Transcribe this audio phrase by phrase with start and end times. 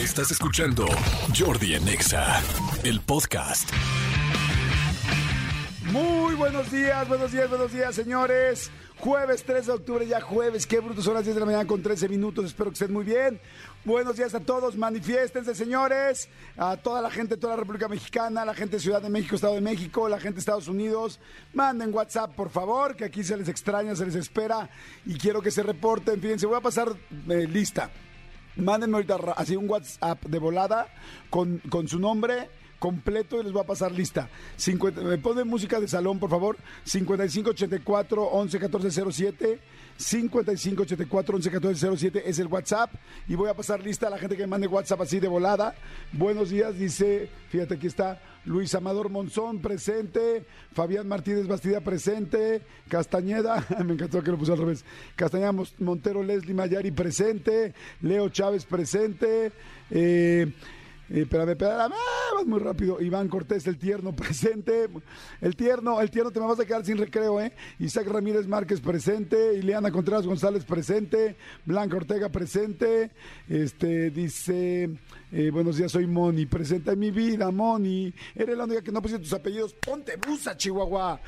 [0.00, 0.86] Estás escuchando
[1.38, 2.42] Jordi en Exa,
[2.84, 3.68] el podcast.
[5.92, 8.70] Muy buenos días, buenos días, buenos días, señores.
[8.98, 11.82] Jueves 3 de octubre, ya jueves, qué brutos son las 10 de la mañana con
[11.82, 12.46] 13 minutos.
[12.46, 13.38] Espero que estén muy bien.
[13.84, 16.30] Buenos días a todos, manifiéstense, señores.
[16.56, 19.34] A toda la gente de toda la República Mexicana, la gente de Ciudad de México,
[19.34, 21.20] Estado de México, la gente de Estados Unidos.
[21.52, 24.70] Manden WhatsApp, por favor, que aquí se les extraña, se les espera
[25.04, 26.22] y quiero que se reporten.
[26.22, 26.88] Fíjense, voy a pasar
[27.28, 27.90] eh, lista.
[28.60, 30.88] Mándenme ahorita así un WhatsApp de volada
[31.30, 32.48] con, con su nombre
[32.80, 34.28] completo y les voy a pasar lista.
[34.56, 36.56] 50, me ponen música de salón, por favor.
[36.84, 39.60] 5584 111407.
[40.00, 42.92] 5584 111407 es el WhatsApp.
[43.28, 45.74] Y voy a pasar lista a la gente que me mande WhatsApp así de volada.
[46.12, 50.44] Buenos días, dice, fíjate aquí está Luis Amador Monzón presente.
[50.72, 52.62] Fabián Martínez Bastida presente.
[52.88, 54.84] Castañeda, me encantó que lo puse al revés.
[55.16, 57.74] Castañeda Montero Leslie Mayari presente.
[58.00, 59.52] Leo Chávez presente.
[59.90, 60.50] Eh,
[61.10, 63.00] espérame, espérame, ah, vas muy rápido.
[63.00, 64.88] Iván Cortés, el tierno, presente.
[65.40, 67.52] El tierno, el tierno, te me vas a quedar sin recreo, ¿eh?
[67.78, 69.54] Isaac Ramírez Márquez, presente.
[69.54, 71.36] Ileana Contreras González, presente.
[71.64, 73.10] Blanca Ortega, presente.
[73.48, 74.90] Este, dice,
[75.32, 78.12] eh, buenos días, soy Moni, presente en mi vida, Moni.
[78.34, 79.74] Eres la única que no pusiste tus apellidos.
[79.74, 81.20] Ponte busa, Chihuahua.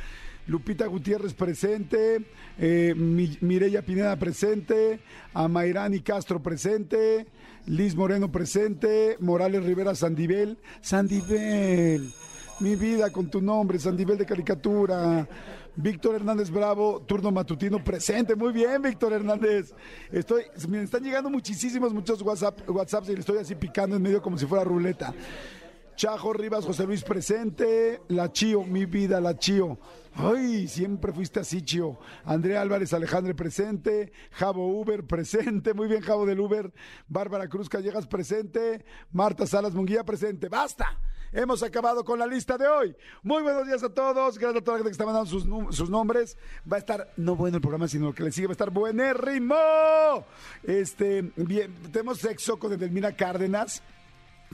[0.49, 2.21] Lupita Gutiérrez presente,
[2.59, 4.99] eh, Mi- Mireya Pineda presente,
[5.35, 7.27] Amairani Castro presente,
[7.67, 12.13] Liz Moreno presente, Morales Rivera Sandivel, Sandivel,
[12.59, 15.29] mi vida con tu nombre, Sandivel de caricatura,
[15.77, 19.73] Víctor Hernández Bravo, turno matutino presente, muy bien Víctor Hernández,
[20.11, 24.21] estoy, me están llegando muchísimos, muchos WhatsApp, WhatsApps y le estoy así picando en medio
[24.21, 25.15] como si fuera ruleta.
[25.97, 29.79] Chajo Rivas, José Luis presente, La Chío, mi vida, La Chío.
[30.15, 31.99] Ay, siempre fuiste así, Chío.
[32.25, 36.73] Andrea Álvarez Alejandre presente, Javo Uber presente, muy bien, Javo del Uber.
[37.09, 40.49] Bárbara Cruz Callejas presente, Marta Salas Munguía presente.
[40.49, 40.99] ¡Basta!
[41.33, 42.95] Hemos acabado con la lista de hoy.
[43.23, 44.37] Muy buenos días a todos.
[44.37, 45.31] Gracias a toda la gente que está mandando
[45.73, 46.37] sus, nombres.
[46.71, 49.57] Va a estar, no bueno el programa, sino que le sigue, va a estar buenérrimo.
[50.63, 53.83] Este, bien, tenemos sexo con Edelmira Cárdenas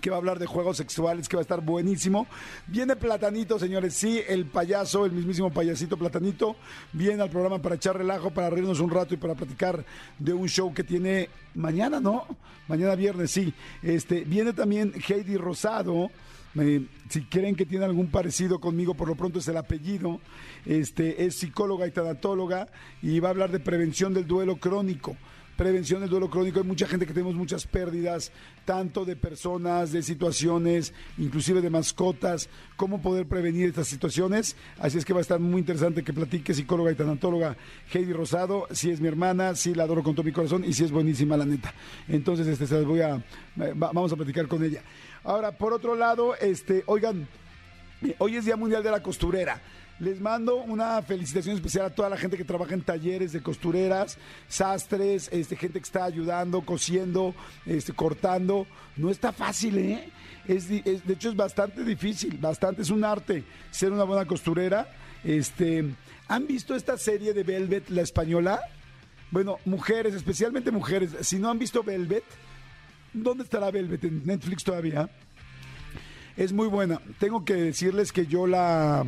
[0.00, 2.26] que va a hablar de juegos sexuales, que va a estar buenísimo.
[2.66, 6.56] Viene Platanito, señores, sí, el payaso, el mismísimo payasito Platanito,
[6.92, 9.84] viene al programa para echar relajo, para reírnos un rato y para platicar
[10.18, 12.26] de un show que tiene mañana, ¿no?
[12.68, 13.52] Mañana viernes, sí.
[13.82, 16.10] Este, viene también Heidi Rosado.
[16.56, 20.20] eh, si creen que tiene algún parecido conmigo, por lo pronto es el apellido.
[20.66, 22.68] Este, es psicóloga y tanatóloga
[23.00, 25.16] y va a hablar de prevención del duelo crónico
[25.58, 26.60] prevención del duelo crónico.
[26.60, 28.30] Hay mucha gente que tenemos muchas pérdidas,
[28.64, 32.48] tanto de personas, de situaciones, inclusive de mascotas.
[32.76, 34.54] ¿Cómo poder prevenir estas situaciones?
[34.78, 37.56] Así es que va a estar muy interesante que platique psicóloga y tanatóloga
[37.92, 38.68] Heidi Rosado.
[38.70, 41.36] Si es mi hermana, sí la adoro con todo mi corazón y sí es buenísima,
[41.36, 41.74] la neta.
[42.06, 43.16] Entonces, este, se las voy a,
[43.60, 44.82] va- vamos a platicar con ella.
[45.24, 47.26] Ahora, por otro lado, este, oigan,
[48.02, 49.60] eh, Hoy es Día Mundial de la Costurera.
[50.00, 54.16] Les mando una felicitación especial a toda la gente que trabaja en talleres de costureras,
[54.46, 57.34] sastres, este, gente que está ayudando, cosiendo,
[57.66, 58.66] este, cortando.
[58.96, 60.10] No está fácil, ¿eh?
[60.46, 62.82] De hecho, es bastante difícil, bastante.
[62.82, 64.88] Es un arte ser una buena costurera.
[65.24, 65.84] Este,
[66.28, 68.60] ¿Han visto esta serie de Velvet, la española?
[69.30, 71.10] Bueno, mujeres, especialmente mujeres.
[71.22, 72.24] Si no han visto Velvet,
[73.12, 74.04] ¿dónde estará Velvet?
[74.04, 75.10] ¿En Netflix todavía?
[76.38, 77.00] es muy buena.
[77.18, 79.04] Tengo que decirles que yo la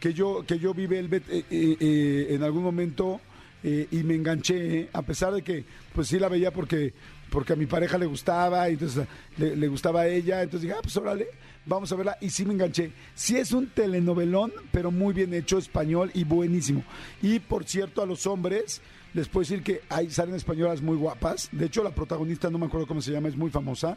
[0.00, 3.20] que yo que yo vi Velvet eh, eh, eh, en algún momento
[3.62, 6.94] eh, y me enganché, a pesar de que pues sí la veía porque
[7.28, 9.06] porque a mi pareja le gustaba y entonces
[9.36, 11.28] le, gustaba a ella, entonces dije, ah, pues órale,
[11.64, 12.90] vamos a verla y sí me enganché.
[13.14, 16.82] Sí es un telenovelón, pero muy bien hecho, español y buenísimo.
[17.22, 18.80] Y por cierto, a los hombres
[19.14, 21.48] les puedo decir que hay salen españolas muy guapas.
[21.52, 23.96] De hecho, la protagonista no me acuerdo cómo se llama, es muy famosa,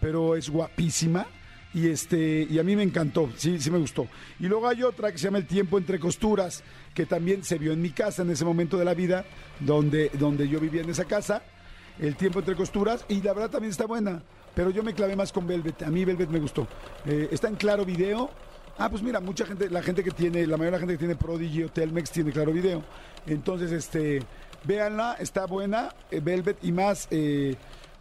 [0.00, 1.26] pero es guapísima.
[1.74, 4.06] Y este, y a mí me encantó, sí, sí me gustó.
[4.38, 6.62] Y luego hay otra que se llama El tiempo entre costuras,
[6.94, 9.24] que también se vio en mi casa en ese momento de la vida,
[9.60, 11.42] donde, donde yo vivía en esa casa.
[11.98, 14.22] El tiempo entre costuras, y la verdad también está buena.
[14.54, 15.82] Pero yo me clavé más con Velvet.
[15.82, 16.68] A mí Velvet me gustó.
[17.06, 18.30] Eh, está en claro video.
[18.78, 20.98] Ah, pues mira, mucha gente, la gente que tiene, la mayoría de la gente que
[20.98, 22.82] tiene Prodigy o Telmex tiene claro video.
[23.26, 24.20] Entonces, este,
[24.64, 27.56] véanla, está buena, eh, Velvet, y más, eh,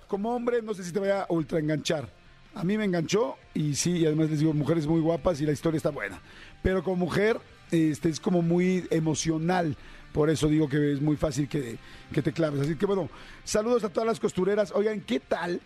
[0.08, 2.21] como hombre, no sé si te vaya a ultra enganchar.
[2.54, 5.54] A mí me enganchó y sí, y además les digo, mujeres muy guapas y la
[5.54, 6.20] historia está buena.
[6.62, 7.40] Pero como mujer,
[7.72, 9.78] este, es como muy emocional.
[10.12, 11.78] Por eso digo que es muy fácil que,
[12.12, 12.62] que te claves.
[12.62, 13.10] Así que bueno,
[13.46, 14.72] saludos a todas las costureras.
[14.76, 15.62] Oigan, ¿qué tal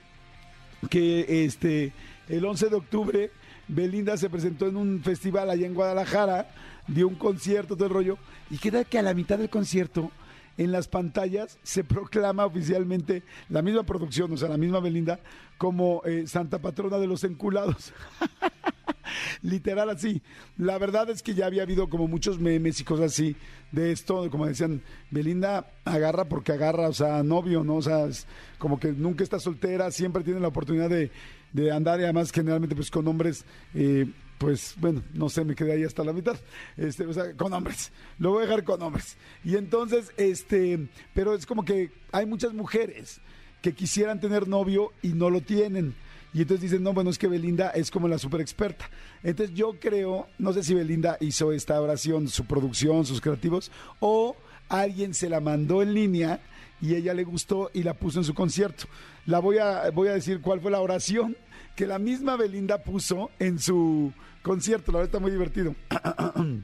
[0.89, 1.93] que este
[2.29, 3.31] el 11 de octubre
[3.67, 6.49] Belinda se presentó en un festival allá en Guadalajara,
[6.87, 8.17] dio un concierto, todo el rollo,
[8.49, 10.11] y queda que a la mitad del concierto
[10.57, 15.19] en las pantallas se proclama oficialmente la misma producción, o sea, la misma Belinda,
[15.57, 17.93] como eh, Santa Patrona de los Enculados.
[19.41, 20.21] Literal así.
[20.57, 23.35] La verdad es que ya había habido como muchos memes y cosas así
[23.71, 24.81] de esto, como decían,
[25.11, 27.75] Belinda agarra porque agarra, o sea, novio, ¿no?
[27.75, 28.25] O sea, es
[28.57, 31.11] como que nunca está soltera, siempre tiene la oportunidad de,
[31.53, 33.45] de andar y además generalmente pues con hombres...
[33.73, 34.07] Eh,
[34.45, 36.37] pues bueno, no sé, me quedé ahí hasta la mitad,
[36.77, 39.17] este, o sea, con hombres, lo voy a dejar con hombres.
[39.43, 43.21] Y entonces, este, pero es como que hay muchas mujeres
[43.63, 45.95] que quisieran tener novio y no lo tienen.
[46.31, 48.87] Y entonces dicen, no, bueno, es que Belinda es como la super experta.
[49.23, 54.35] Entonces yo creo, no sé si Belinda hizo esta oración, su producción, sus creativos, o
[54.69, 56.39] alguien se la mandó en línea
[56.79, 58.85] y ella le gustó y la puso en su concierto.
[59.25, 61.35] La voy a, voy a decir cuál fue la oración
[61.75, 64.91] que la misma Belinda puso en su concierto.
[64.91, 65.75] La verdad está muy divertido.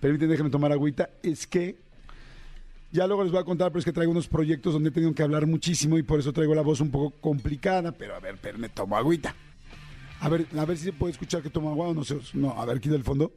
[0.00, 1.10] Permítanme, déjenme tomar agüita.
[1.22, 1.78] Es que
[2.92, 5.14] ya luego les voy a contar, pero es que traigo unos proyectos donde he tenido
[5.14, 7.92] que hablar muchísimo y por eso traigo la voz un poco complicada.
[7.92, 9.34] Pero a ver, pero me tomo agüita.
[10.20, 12.18] A ver, a ver si se puede escuchar que tomo agua o no sé.
[12.34, 13.32] No, a ver, aquí del fondo.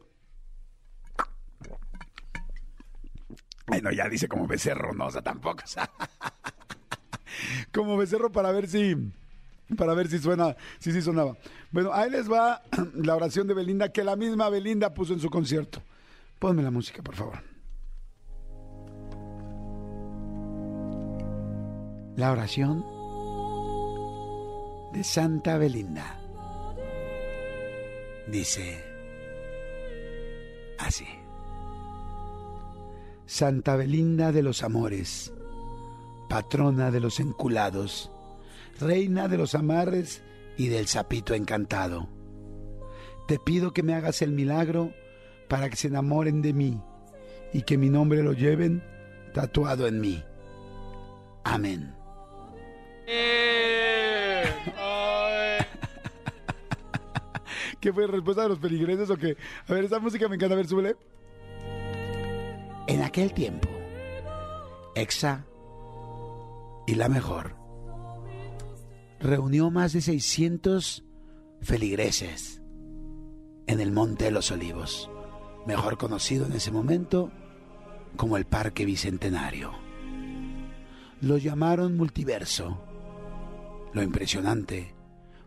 [3.70, 5.64] Ay, no, ya dice como becerro, no, o sea, tampoco.
[7.74, 8.96] Como becerro para ver si
[9.76, 11.36] para ver si suena, si sí sonaba.
[11.72, 12.62] Bueno, ahí les va
[12.96, 15.82] la oración de Belinda que la misma Belinda puso en su concierto.
[16.40, 17.42] Ponme la música, por favor.
[22.16, 22.84] La oración
[24.94, 26.20] de Santa Belinda
[28.28, 28.84] dice
[30.80, 31.06] así.
[33.26, 35.34] Santa Belinda de los amores,
[36.30, 38.10] patrona de los enculados,
[38.80, 40.24] reina de los amarres
[40.58, 42.10] y del sapito encantado.
[43.28, 44.94] Te pido que me hagas el milagro
[45.48, 46.82] para que se enamoren de mí
[47.54, 48.84] y que mi nombre lo lleven
[49.34, 50.24] tatuado en mí.
[51.44, 51.94] Amén.
[57.80, 58.08] ¿Qué fue?
[58.08, 59.38] ¿Respuesta de los peligreses o qué?
[59.68, 60.56] A ver, esa música me encanta.
[60.56, 60.96] A ver, súbele.
[62.88, 63.70] En aquel tiempo,
[64.96, 65.46] Exa
[66.88, 67.67] y la mejor
[69.20, 71.04] reunió más de 600
[71.62, 72.62] feligreses
[73.66, 75.10] en el Monte de los Olivos,
[75.66, 77.32] mejor conocido en ese momento
[78.16, 79.72] como el Parque Bicentenario.
[81.22, 82.84] Lo llamaron multiverso.
[83.94, 84.94] Lo impresionante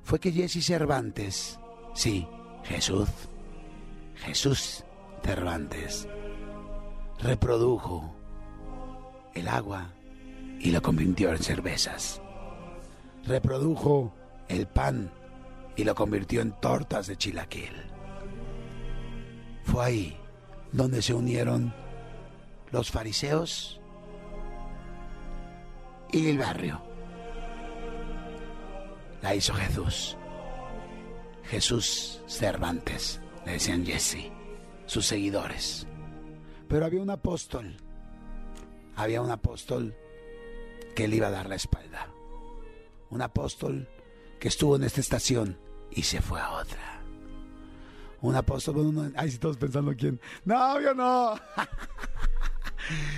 [0.03, 1.61] fue que Jesse Cervantes,
[1.95, 2.27] sí,
[2.65, 3.09] Jesús,
[4.17, 4.85] Jesús
[5.23, 6.09] Cervantes,
[7.21, 8.17] reprodujo
[9.35, 9.95] el agua
[10.59, 12.21] y lo convirtió en cervezas
[13.25, 14.15] reprodujo
[14.49, 15.11] el pan
[15.77, 17.73] y lo convirtió en tortas de chilaquil.
[19.65, 20.17] Fue ahí
[20.73, 21.73] donde se unieron
[22.71, 23.81] los fariseos
[26.13, 26.81] y el barrio.
[29.23, 30.17] La hizo Jesús.
[31.45, 34.31] Jesús Cervantes, le decían Jesse,
[34.87, 35.87] sus seguidores.
[36.69, 37.77] Pero había un apóstol,
[38.97, 39.97] había un apóstol
[40.95, 42.09] que le iba a dar la espalda
[43.11, 43.89] un apóstol
[44.39, 45.59] que estuvo en esta estación
[45.91, 47.03] y se fue a otra.
[48.23, 50.21] Un apóstol, bueno, ay, si todos pensando quién.
[50.45, 51.35] No, yo no.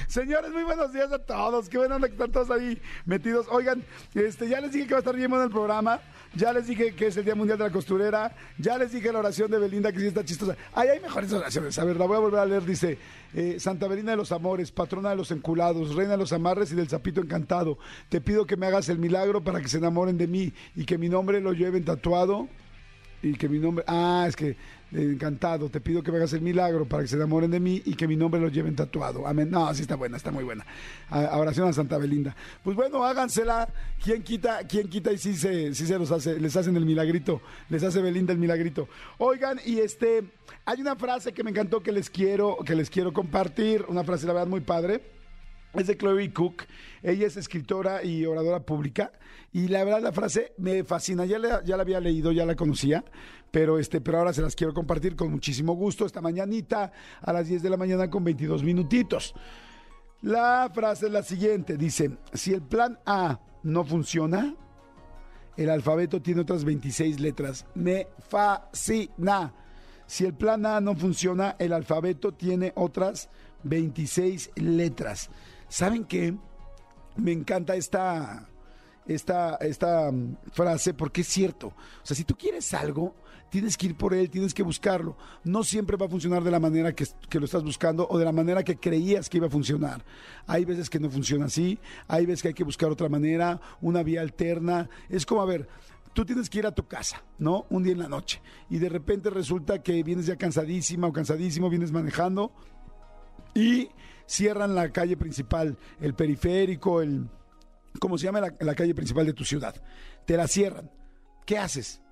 [0.06, 1.68] Señores, muy buenos días a todos.
[1.68, 3.46] Qué bueno que están todos ahí metidos.
[3.50, 3.82] Oigan,
[4.14, 6.00] este, ya les dije que va a estar bien bueno el programa.
[6.34, 8.34] Ya les dije que es el Día Mundial de la Costurera.
[8.58, 10.56] Ya les dije la oración de Belinda, que sí está chistosa.
[10.72, 11.78] Ay, hay mejores oraciones.
[11.78, 12.64] A ver, la voy a volver a leer.
[12.64, 12.98] Dice,
[13.34, 16.74] eh, Santa Belinda de los Amores, patrona de los enculados, reina de los amarres y
[16.74, 17.78] del sapito encantado.
[18.08, 20.96] Te pido que me hagas el milagro para que se enamoren de mí y que
[20.96, 22.48] mi nombre lo lleven tatuado.
[23.22, 23.84] Y que mi nombre...
[23.86, 24.56] Ah, es que
[24.92, 27.94] encantado, te pido que me hagas el milagro para que se enamoren de mí y
[27.94, 29.26] que mi nombre lo lleven tatuado.
[29.26, 29.50] Amén.
[29.50, 30.66] No, así está buena, está muy buena.
[31.10, 32.36] Oración a Santa Belinda.
[32.62, 33.68] Pues bueno, hágansela.
[34.02, 37.40] ¿Quién quita, quién quita y si se, si se los hace, les hacen el milagrito,
[37.68, 38.88] les hace Belinda el milagrito.
[39.18, 40.24] Oigan, y este,
[40.64, 44.26] hay una frase que me encantó que les quiero, que les quiero compartir, una frase
[44.26, 45.02] la verdad muy padre.
[45.74, 46.64] Es de Chloe Cook.
[47.02, 49.10] Ella es escritora y oradora pública.
[49.52, 51.26] Y la verdad, la frase me fascina.
[51.26, 53.04] Ya la, ya la había leído, ya la conocía
[53.52, 56.90] pero este, pero ahora se las quiero compartir con muchísimo gusto esta mañanita
[57.20, 59.34] a las 10 de la mañana con 22 minutitos.
[60.22, 64.56] La frase es la siguiente, dice, si el plan A no funciona,
[65.56, 67.66] el alfabeto tiene otras 26 letras.
[67.74, 69.52] Me fascina.
[70.06, 73.28] Si el plan A no funciona, el alfabeto tiene otras
[73.64, 75.28] 26 letras.
[75.68, 76.34] ¿Saben qué?
[77.16, 78.48] Me encanta esta,
[79.06, 81.68] esta, esta mm, frase porque es cierto.
[81.68, 83.14] O sea, si tú quieres algo,
[83.50, 85.16] tienes que ir por él, tienes que buscarlo.
[85.44, 88.24] No siempre va a funcionar de la manera que, que, lo estás buscando o de
[88.24, 90.04] la manera que creías que iba a funcionar.
[90.46, 91.78] Hay veces que no funciona así,
[92.08, 94.88] hay veces que hay que buscar otra manera, una vía alterna.
[95.08, 95.68] Es como, a ver,
[96.12, 97.66] tú tienes que ir a tu casa, ¿no?
[97.70, 98.40] Un día en la noche.
[98.70, 102.52] Y de repente resulta que vienes ya cansadísima o cansadísimo, vienes manejando
[103.54, 103.90] y
[104.26, 107.28] cierran la calle principal, el periférico, el...
[108.00, 109.74] ¿Cómo se llama la, calle principal de tu ciudad?
[110.24, 110.90] Te la cierran.
[111.44, 112.02] ¿Qué haces?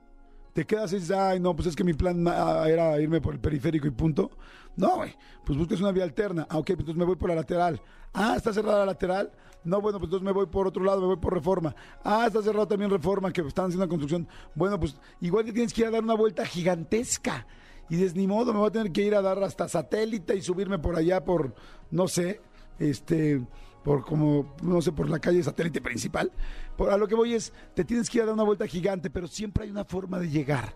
[0.52, 3.40] te quedas y dices, ay, no, pues es que mi plan era irme por el
[3.40, 4.30] periférico y punto.
[4.76, 6.46] No, güey, pues busques una vía alterna.
[6.48, 7.80] Ah, ok, pues entonces me voy por la lateral.
[8.12, 9.30] Ah, está cerrada la lateral.
[9.62, 11.74] No, bueno, pues entonces me voy por otro lado, me voy por reforma.
[12.02, 14.26] Ah, está cerrado también reforma, que están haciendo una construcción.
[14.54, 17.46] Bueno, pues igual que tienes que ir a dar una vuelta gigantesca.
[17.88, 20.42] Y dices, ni modo, me voy a tener que ir a dar hasta satélite y
[20.42, 21.54] subirme por allá por,
[21.90, 22.40] no sé,
[22.78, 23.40] este
[23.84, 26.32] por como, no sé, por la calle satélite principal.
[26.76, 29.10] Por, a lo que voy es, te tienes que ir a dar una vuelta gigante,
[29.10, 30.74] pero siempre hay una forma de llegar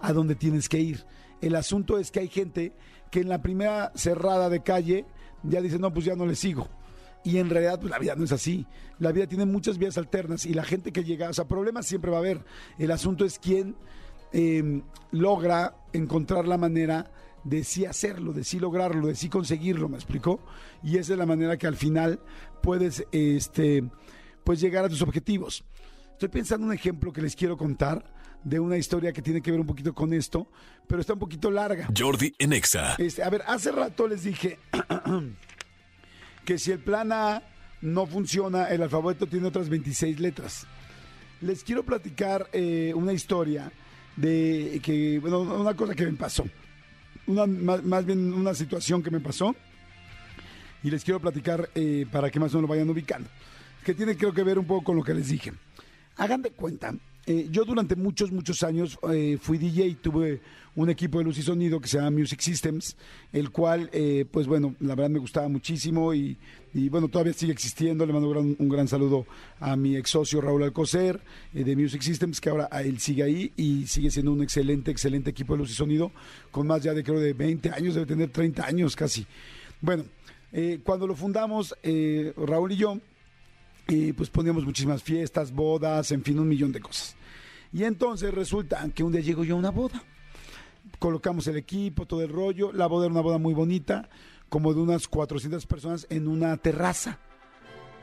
[0.00, 1.04] a donde tienes que ir.
[1.40, 2.72] El asunto es que hay gente
[3.10, 5.06] que en la primera cerrada de calle
[5.42, 6.68] ya dice, no, pues ya no le sigo.
[7.24, 8.66] Y en realidad, pues la vida no es así.
[8.98, 12.10] La vida tiene muchas vías alternas y la gente que llega, o sea, problemas siempre
[12.10, 12.44] va a haber.
[12.78, 13.74] El asunto es quién
[14.32, 17.10] em, logra encontrar la manera
[17.46, 20.40] de sí hacerlo, de sí lograrlo, de sí conseguirlo, ¿me explicó?
[20.82, 22.20] Y esa es la manera que al final
[22.60, 23.84] puedes este,
[24.44, 25.64] pues llegar a tus objetivos.
[26.12, 28.04] Estoy pensando en un ejemplo que les quiero contar
[28.42, 30.48] de una historia que tiene que ver un poquito con esto,
[30.88, 31.88] pero está un poquito larga.
[31.96, 32.96] Jordi Enexa.
[32.98, 34.58] Este, a ver, hace rato les dije
[36.44, 37.42] que si el plan A
[37.80, 40.66] no funciona, el alfabeto tiene otras 26 letras.
[41.42, 43.70] Les quiero platicar eh, una historia
[44.16, 46.44] de que, bueno, una cosa que me pasó
[47.26, 49.54] una, más, bien una situación que me pasó
[50.82, 53.28] y les quiero platicar eh, para que más o menos lo vayan ubicando,
[53.84, 55.52] que tiene creo que ver un poco con lo que les dije.
[56.16, 56.94] Hagan de cuenta
[57.28, 60.40] eh, yo durante muchos, muchos años eh, fui DJ, tuve
[60.76, 62.96] un equipo de luz y sonido que se llama Music Systems,
[63.32, 66.38] el cual, eh, pues bueno, la verdad me gustaba muchísimo y,
[66.88, 68.06] bueno, todavía sigue existiendo.
[68.06, 69.26] Le mando un gran, saludo
[69.58, 71.20] a mi ex socio Raúl Alcocer
[71.52, 75.54] de Music Systems, que ahora él sigue ahí y sigue siendo un excelente, excelente equipo
[75.54, 76.12] de luz y sonido,
[76.52, 79.26] con más ya de creo de 20 años, debe tener 30 años casi.
[79.80, 80.04] Bueno,
[80.84, 81.74] cuando lo fundamos,
[82.36, 83.00] Raúl y yo,
[84.16, 87.15] pues poníamos muchísimas fiestas, bodas, en fin, un millón de cosas.
[87.76, 90.02] Y entonces resulta que un día llego yo a una boda.
[90.98, 92.72] Colocamos el equipo, todo el rollo.
[92.72, 94.08] La boda era una boda muy bonita,
[94.48, 97.18] como de unas 400 personas en una terraza.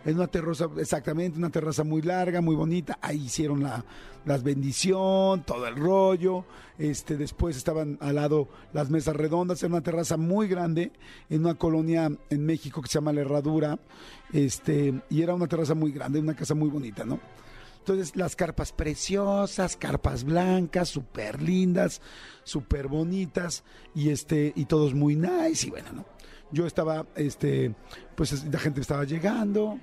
[0.06, 3.00] En una terraza, exactamente, una terraza muy larga, muy bonita.
[3.02, 3.84] Ahí hicieron la
[4.26, 6.46] las bendición, todo el rollo.
[6.78, 10.92] Este, después estaban al lado las mesas redondas, en una terraza muy grande,
[11.32, 13.80] en una colonia en México que se llama La Herradura.
[14.32, 17.20] Este, y era una terraza muy grande, una casa muy bonita, ¿no?
[17.84, 22.00] Entonces, las carpas preciosas, carpas blancas, súper lindas,
[22.46, 26.06] súper bonitas, y este, y todos muy nice, y bueno, ¿no?
[26.50, 27.76] Yo estaba, este,
[28.16, 29.80] pues la gente estaba llegando,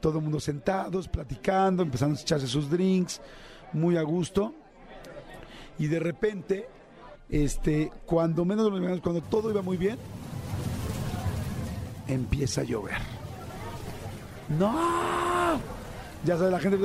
[0.00, 3.20] todo el mundo sentados, platicando, empezando a echarse sus drinks,
[3.72, 4.54] muy a gusto.
[5.76, 6.68] Y de repente,
[7.28, 9.98] este, cuando menos cuando todo iba muy bien,
[12.06, 12.98] empieza a llover.
[14.56, 15.79] ¡No!
[16.24, 16.78] Ya sabe la gente,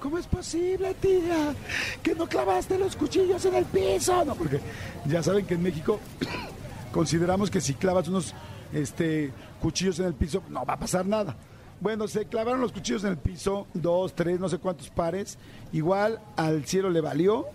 [0.00, 1.54] ¿cómo es posible, tía?
[2.02, 4.24] Que no clavaste los cuchillos en el piso.
[4.24, 4.60] No, porque
[5.06, 5.98] ya saben que en México
[6.92, 8.34] consideramos que si clavas unos
[8.72, 11.34] este, cuchillos en el piso, no va a pasar nada.
[11.80, 15.38] Bueno, se clavaron los cuchillos en el piso, dos, tres, no sé cuántos pares.
[15.72, 17.46] Igual al cielo le valió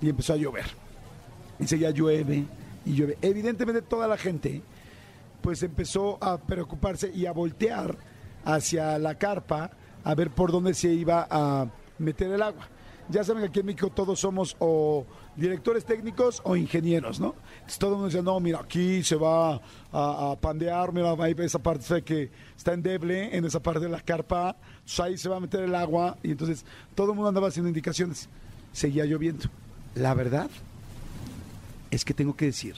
[0.00, 0.66] y empezó a llover.
[1.58, 2.44] Y seguía llueve
[2.84, 3.18] y llueve.
[3.22, 4.62] Evidentemente toda la gente
[5.40, 7.96] pues empezó a preocuparse y a voltear
[8.44, 9.72] hacia la carpa
[10.04, 11.66] a ver por dónde se iba a
[11.98, 12.68] meter el agua.
[13.08, 15.04] Ya saben que aquí en México todos somos o
[15.36, 17.34] directores técnicos o ingenieros, ¿no?
[17.54, 19.60] Entonces todo el mundo dice, no, mira, aquí se va
[19.92, 24.56] a, pandear, mira, ahí esa parte que está endeble, en esa parte de la carpa,
[25.02, 28.28] ahí se va a meter el agua, y entonces todo el mundo andaba haciendo indicaciones.
[28.72, 29.48] Seguía lloviendo.
[29.94, 30.48] La verdad
[31.90, 32.76] es que tengo que decir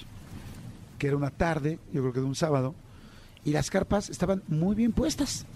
[0.99, 2.75] que era una tarde, yo creo que de un sábado,
[3.45, 5.47] y las carpas estaban muy bien puestas.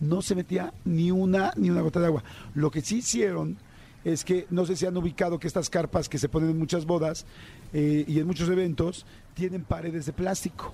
[0.00, 2.24] No se metía ni una ni una gota de agua.
[2.54, 3.58] Lo que sí hicieron
[4.04, 6.86] es que no sé si han ubicado que estas carpas que se ponen en muchas
[6.86, 7.26] bodas
[7.72, 9.04] eh, y en muchos eventos
[9.34, 10.72] tienen paredes de plástico.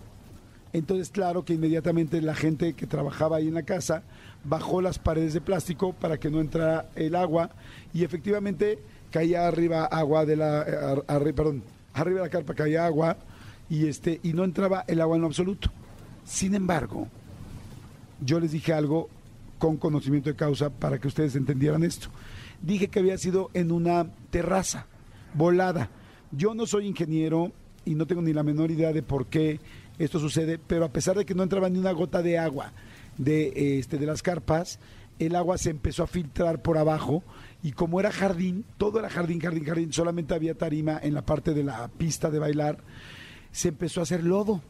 [0.72, 4.02] Entonces, claro que inmediatamente la gente que trabajaba ahí en la casa
[4.44, 7.50] bajó las paredes de plástico para que no entrara el agua
[7.92, 8.78] y efectivamente
[9.10, 10.62] caía arriba agua de la
[11.08, 11.62] eh, perdón,
[11.94, 13.16] arriba de la carpa caía agua
[13.70, 15.70] y este y no entraba el agua en absoluto.
[16.24, 17.08] Sin embargo,
[18.20, 19.08] yo les dije algo
[19.58, 22.08] con conocimiento de causa para que ustedes entendieran esto.
[22.62, 24.86] Dije que había sido en una terraza
[25.34, 25.90] volada.
[26.32, 27.52] Yo no soy ingeniero
[27.84, 29.60] y no tengo ni la menor idea de por qué
[29.98, 32.72] esto sucede, pero a pesar de que no entraba ni una gota de agua
[33.16, 34.78] de, este, de las carpas,
[35.18, 37.22] el agua se empezó a filtrar por abajo
[37.62, 41.54] y como era jardín, todo era jardín, jardín, jardín, solamente había tarima en la parte
[41.54, 42.78] de la pista de bailar,
[43.50, 44.60] se empezó a hacer lodo.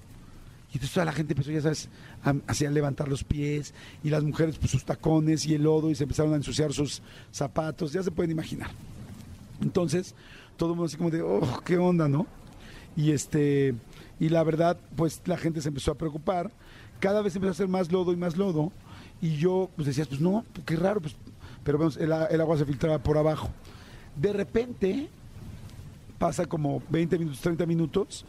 [0.77, 1.89] Entonces toda la gente empezó, ya sabes,
[2.23, 3.73] a, levantar los pies
[4.05, 7.01] y las mujeres pues sus tacones y el lodo y se empezaron a ensuciar sus
[7.33, 8.71] zapatos, ya se pueden imaginar.
[9.63, 10.15] Entonces,
[10.59, 12.27] todo el mundo así como de, oh, qué onda, ¿no?
[12.95, 13.75] Y este,
[14.21, 16.51] y la verdad, pues la gente se empezó a preocupar,
[17.01, 18.71] cada vez empezó a hacer más lodo y más lodo,
[19.23, 21.17] y yo pues decía, pues no, qué raro, pues,
[21.65, 23.49] pero vemos, el agua se filtraba por abajo.
[24.15, 25.09] De repente,
[26.19, 28.27] pasa como 20 minutos, 30 minutos,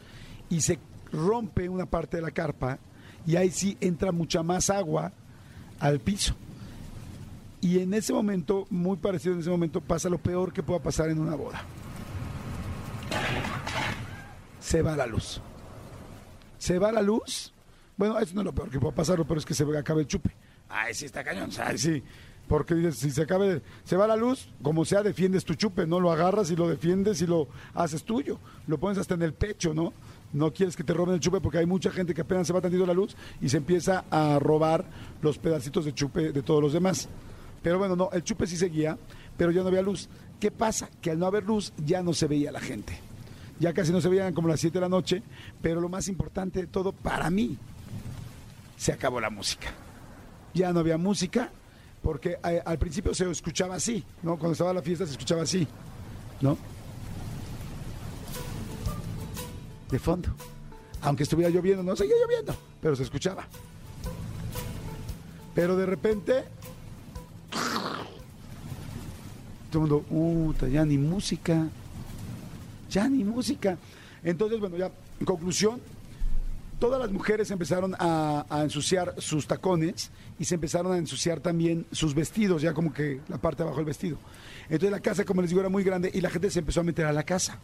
[0.49, 0.79] y se
[1.11, 2.79] rompe una parte de la carpa,
[3.25, 5.11] y ahí sí entra mucha más agua
[5.79, 6.35] al piso.
[7.61, 11.09] Y en ese momento, muy parecido en ese momento, pasa lo peor que pueda pasar
[11.09, 11.63] en una boda.
[14.59, 15.41] Se va la luz.
[16.57, 17.53] Se va la luz.
[17.95, 20.07] Bueno, eso no es lo peor que pueda pasar, peor es que se acabe el
[20.07, 20.31] chupe.
[20.69, 21.49] Ay, sí está cañón.
[21.63, 22.03] Ay, sí.
[22.47, 25.99] Porque dices, si se acabe, se va la luz, como sea, defiendes tu chupe, ¿no?
[25.99, 28.39] Lo agarras y lo defiendes y lo haces tuyo.
[28.67, 29.93] Lo pones hasta en el pecho, ¿no?
[30.37, 32.61] No quieres que te roben el chupe porque hay mucha gente que apenas se va
[32.61, 34.85] tantito la luz y se empieza a robar
[35.23, 37.09] los pedacitos de chupe de todos los demás.
[37.63, 38.97] Pero bueno, no, el chupe sí seguía,
[39.35, 40.07] pero ya no había luz.
[40.39, 40.89] ¿Qué pasa?
[41.01, 42.99] Que al no haber luz ya no se veía la gente.
[43.59, 45.23] Ya casi no se veían como las 7 de la noche,
[45.59, 47.57] pero lo más importante de todo, para mí,
[48.77, 49.69] se acabó la música.
[50.53, 51.49] Ya no había música,
[52.03, 54.37] porque eh, al principio se escuchaba así, ¿no?
[54.37, 55.67] Cuando estaba la fiesta se escuchaba así,
[56.41, 56.59] ¿no?
[59.89, 60.29] De fondo.
[61.01, 63.47] Aunque estuviera lloviendo, no seguía lloviendo, pero se escuchaba.
[65.53, 66.43] Pero de repente
[69.71, 71.67] todo el mundo, uh, ya ni música,
[72.89, 73.77] ya ni música.
[74.23, 75.79] Entonces, bueno, ya, en conclusión,
[76.79, 82.13] todas las mujeres empezaron a, ensuciar sus tacones y se empezaron a ensuciar también sus
[82.13, 84.17] vestidos, ya como que la parte de abajo del vestido.
[84.69, 86.83] Entonces la casa, como les digo, era muy grande y la gente se empezó a
[86.83, 87.59] meter a la casa.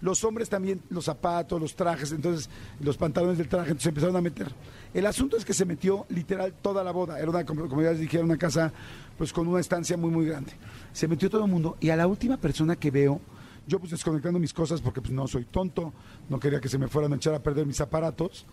[0.00, 4.20] Los hombres también, los zapatos, los trajes, entonces los pantalones del traje, entonces empezaron a
[4.20, 4.52] meter.
[4.92, 7.18] El asunto es que se metió literal toda la boda.
[7.18, 8.72] Era una, como ya les dije, era una casa
[9.16, 10.52] pues con una estancia muy, muy grande.
[10.92, 13.20] Se metió todo el mundo y a la última persona que veo,
[13.66, 15.92] yo pues desconectando mis cosas porque pues no soy tonto,
[16.28, 18.46] no quería que se me fueran a echar a perder mis aparatos.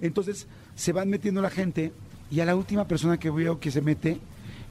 [0.00, 1.92] Entonces se van metiendo la gente
[2.30, 4.20] y a la última persona que veo que se mete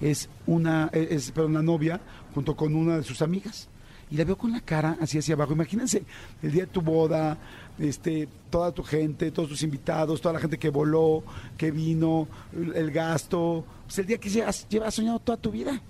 [0.02, 2.02] es una, es, una novia
[2.34, 3.70] junto con una de sus amigas
[4.12, 5.54] y la veo con la cara así hacia abajo.
[5.54, 6.04] Imagínense
[6.44, 7.38] el día de tu boda,
[7.80, 11.24] este, toda tu gente, todos tus invitados, toda la gente que voló,
[11.58, 15.82] que vino, el gasto, pues el día que llevas, llevas soñado toda tu vida.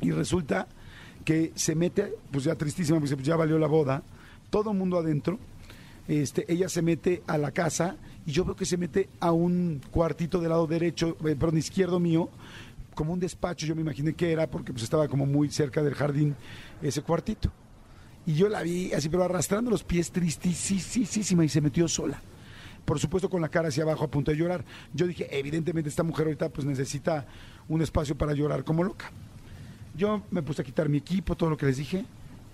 [0.00, 0.66] Y resulta
[1.24, 4.02] que se mete, pues ya tristísima, pues ya valió la boda,
[4.50, 5.38] todo el mundo adentro,
[6.08, 9.80] este, ella se mete a la casa y yo veo que se mete a un
[9.90, 12.28] cuartito del lado derecho, eh, perdón, izquierdo mío,
[12.94, 15.94] como un despacho, yo me imaginé que era, porque pues estaba como muy cerca del
[15.94, 16.34] jardín
[16.82, 17.50] ese cuartito.
[18.26, 22.20] Y yo la vi así, pero arrastrando los pies tristísima y se metió sola.
[22.84, 24.64] Por supuesto con la cara hacia abajo a punto de llorar.
[24.92, 27.26] Yo dije, evidentemente esta mujer ahorita pues necesita
[27.68, 29.10] un espacio para llorar como loca.
[29.96, 32.04] Yo me puse a quitar mi equipo, todo lo que les dije,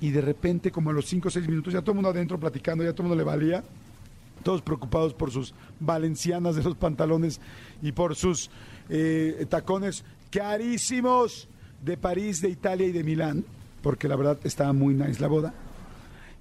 [0.00, 2.38] y de repente como a los 5 o 6 minutos ya todo el mundo adentro
[2.38, 3.64] platicando, ya todo el mundo le valía,
[4.42, 7.40] todos preocupados por sus valencianas de los pantalones
[7.82, 8.50] y por sus
[8.88, 11.48] eh, tacones carísimos
[11.82, 13.44] de París, de Italia y de Milán,
[13.82, 15.54] porque la verdad estaba muy nice la boda.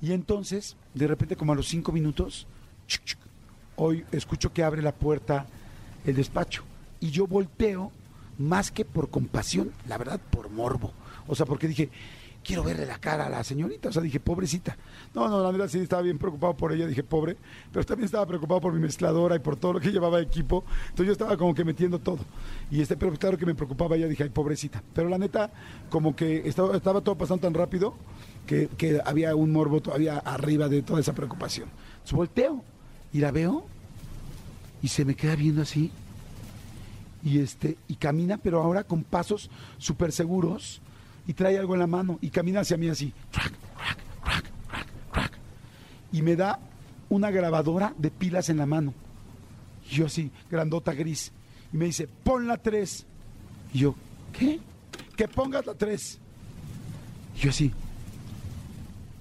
[0.01, 2.47] Y entonces, de repente, como a los cinco minutos,
[3.75, 5.45] hoy escucho que abre la puerta
[6.05, 6.63] el despacho.
[6.99, 7.91] Y yo volteo,
[8.37, 10.93] más que por compasión, la verdad, por morbo.
[11.27, 11.89] O sea, porque dije,
[12.43, 13.89] quiero verle la cara a la señorita.
[13.89, 14.77] O sea, dije, pobrecita.
[15.13, 17.37] No, no, la verdad sí estaba bien preocupado por ella, dije, pobre.
[17.71, 20.63] Pero también estaba preocupado por mi mezcladora y por todo lo que llevaba de equipo.
[20.89, 22.19] Entonces yo estaba como que metiendo todo.
[22.69, 24.83] Y este, pero claro que me preocupaba ella, dije, ay, pobrecita.
[24.93, 25.51] Pero la neta,
[25.89, 27.95] como que estaba, estaba todo pasando tan rápido
[28.45, 31.69] que, que había un morbo todavía arriba de toda esa preocupación.
[31.93, 32.63] Entonces volteo
[33.13, 33.65] y la veo
[34.81, 35.91] y se me queda viendo así.
[37.23, 40.81] Y este, y camina, pero ahora con pasos súper seguros
[41.27, 43.13] y trae algo en la mano y camina hacia mí así.
[46.11, 46.59] y me da
[47.09, 48.93] una grabadora de pilas en la mano.
[49.89, 51.31] Y yo así, grandota gris.
[51.73, 53.05] Y me dice, pon la 3.
[53.73, 53.95] Y yo,
[54.37, 54.59] ¿qué?
[55.15, 56.19] Que pongas la 3.
[57.35, 57.71] Y yo así,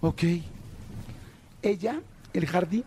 [0.01, 0.23] ok.
[1.63, 2.01] Ella,
[2.33, 2.85] el jardín,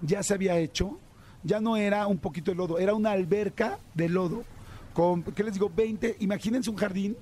[0.00, 0.98] ya se había hecho,
[1.42, 4.44] ya no era un poquito de lodo, era una alberca de lodo
[4.94, 5.70] con, ¿qué les digo?
[5.74, 7.16] 20, imagínense un jardín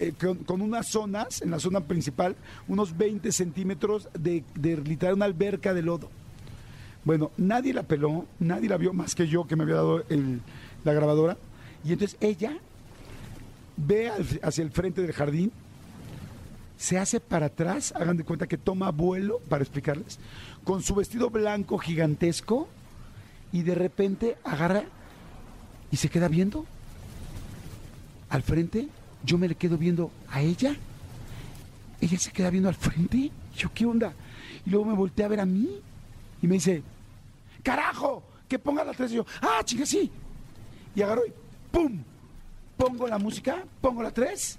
[0.00, 2.34] eh, con, unas zonas, en la zona principal,
[2.66, 6.10] unos 20 centímetros de, de literal una alberca de lodo.
[7.04, 10.04] Bueno, nadie la peló, nadie la vio más que yo que me había dado
[10.84, 11.36] la grabadora.
[11.84, 12.58] Y entonces ella
[13.76, 14.10] ve
[14.42, 15.52] hacia el frente del jardín,
[16.76, 20.18] se hace para atrás, hagan de cuenta que toma vuelo, para explicarles,
[20.64, 22.68] con su vestido blanco gigantesco
[23.52, 24.84] y de repente agarra
[25.90, 26.64] y se queda viendo
[28.30, 28.88] al frente.
[29.24, 30.74] Yo me le quedo viendo a ella.
[32.00, 33.30] Ella se queda viendo al frente.
[33.56, 34.12] Yo, ¿qué onda?
[34.64, 35.68] Y luego me voltea a ver a mí
[36.42, 36.82] y me dice,
[37.62, 39.12] carajo, que ponga la tres.
[39.12, 40.10] Y yo, ah, chinga, sí.
[40.94, 41.32] Y agarro y
[41.70, 42.02] ¡pum!
[42.76, 44.58] Pongo la música, pongo la tres.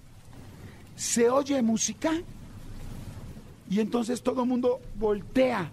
[0.95, 2.12] Se oye música
[3.69, 5.71] y entonces todo el mundo voltea.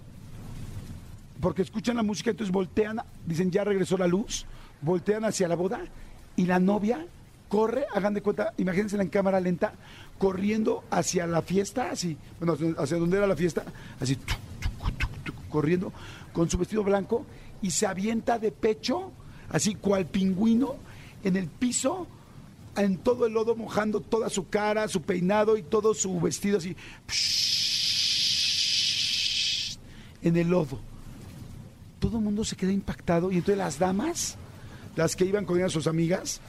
[1.41, 4.47] Porque escuchan la música, entonces voltean, dicen ya regresó la luz,
[4.81, 5.81] voltean hacia la boda
[6.37, 7.07] y la novia
[7.49, 9.73] corre, hagan de cuenta, imagínense en cámara lenta,
[10.19, 13.65] corriendo hacia la fiesta, así, bueno, hacia- donde era la fiesta,
[14.01, 14.17] así,
[15.49, 15.93] corriendo
[16.33, 17.25] con su vestido blanco
[17.63, 19.11] y se avienta de pecho,
[19.51, 20.77] así cual pingüino,
[21.25, 22.07] en el piso,
[22.77, 26.77] en todo el lodo, mojando toda su cara, su peinado y todo su vestido así,
[30.23, 30.79] en el lodo.
[31.99, 34.37] Todo el mundo se queda impactado y entonces las damas,
[34.97, 36.41] las que iban con sus amigas,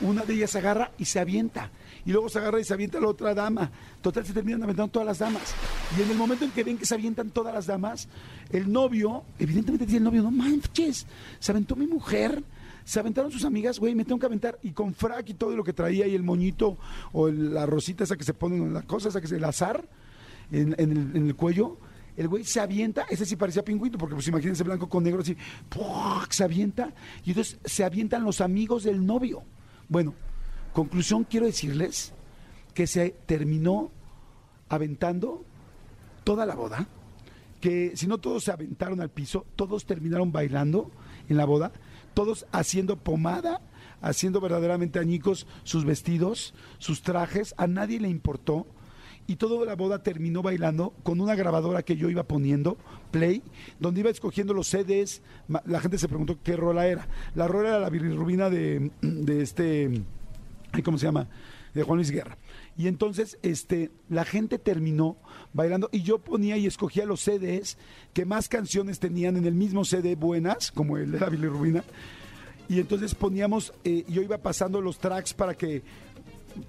[0.00, 1.70] una de ellas se agarra y se avienta.
[2.04, 3.70] Y luego se agarra y se avienta la otra dama.
[4.00, 5.54] Total, se terminan aventando todas las damas.
[5.98, 8.08] Y en el momento en que ven que se avientan todas las damas,
[8.50, 11.06] el novio, evidentemente dice el novio, no manches,
[11.38, 12.42] se aventó mi mujer.
[12.84, 14.58] Se aventaron sus amigas, güey, me tengo que aventar.
[14.62, 16.78] Y con frac y todo lo que traía y el moñito
[17.12, 19.84] o el- la rosita esa que se pone, la cosa esa que se, el azar
[20.52, 21.78] en, el, cuello,
[22.16, 25.36] el güey se avienta, ese sí parecía pingüino, porque pues imagínense blanco con negro así,
[25.68, 26.30] ¡puac!
[26.30, 29.42] se avienta, y entonces se avientan los amigos del novio.
[29.88, 30.14] Bueno,
[30.72, 32.12] conclusión, quiero decirles
[32.74, 33.90] que se terminó
[34.68, 35.44] aventando
[36.24, 36.88] toda la boda,
[37.60, 40.90] que si no todos se aventaron al piso, todos terminaron bailando
[41.28, 41.72] en la boda,
[42.14, 43.60] todos haciendo pomada,
[44.00, 48.66] haciendo verdaderamente añicos sus vestidos, sus trajes, a nadie le importó.
[49.26, 52.76] Y toda la boda terminó bailando con una grabadora que yo iba poniendo,
[53.10, 53.42] play,
[53.80, 55.20] donde iba escogiendo los CDs.
[55.64, 57.08] La gente se preguntó qué rola era.
[57.34, 60.02] La rola era la bilirrubina de, de este,
[60.84, 61.28] ¿cómo se llama?
[61.74, 62.38] De Juan Luis Guerra.
[62.78, 65.16] Y entonces este, la gente terminó
[65.52, 67.78] bailando y yo ponía y escogía los CDs
[68.12, 71.82] que más canciones tenían en el mismo CD buenas, como el de la bilirrubina.
[72.68, 75.82] Y entonces poníamos, eh, yo iba pasando los tracks para que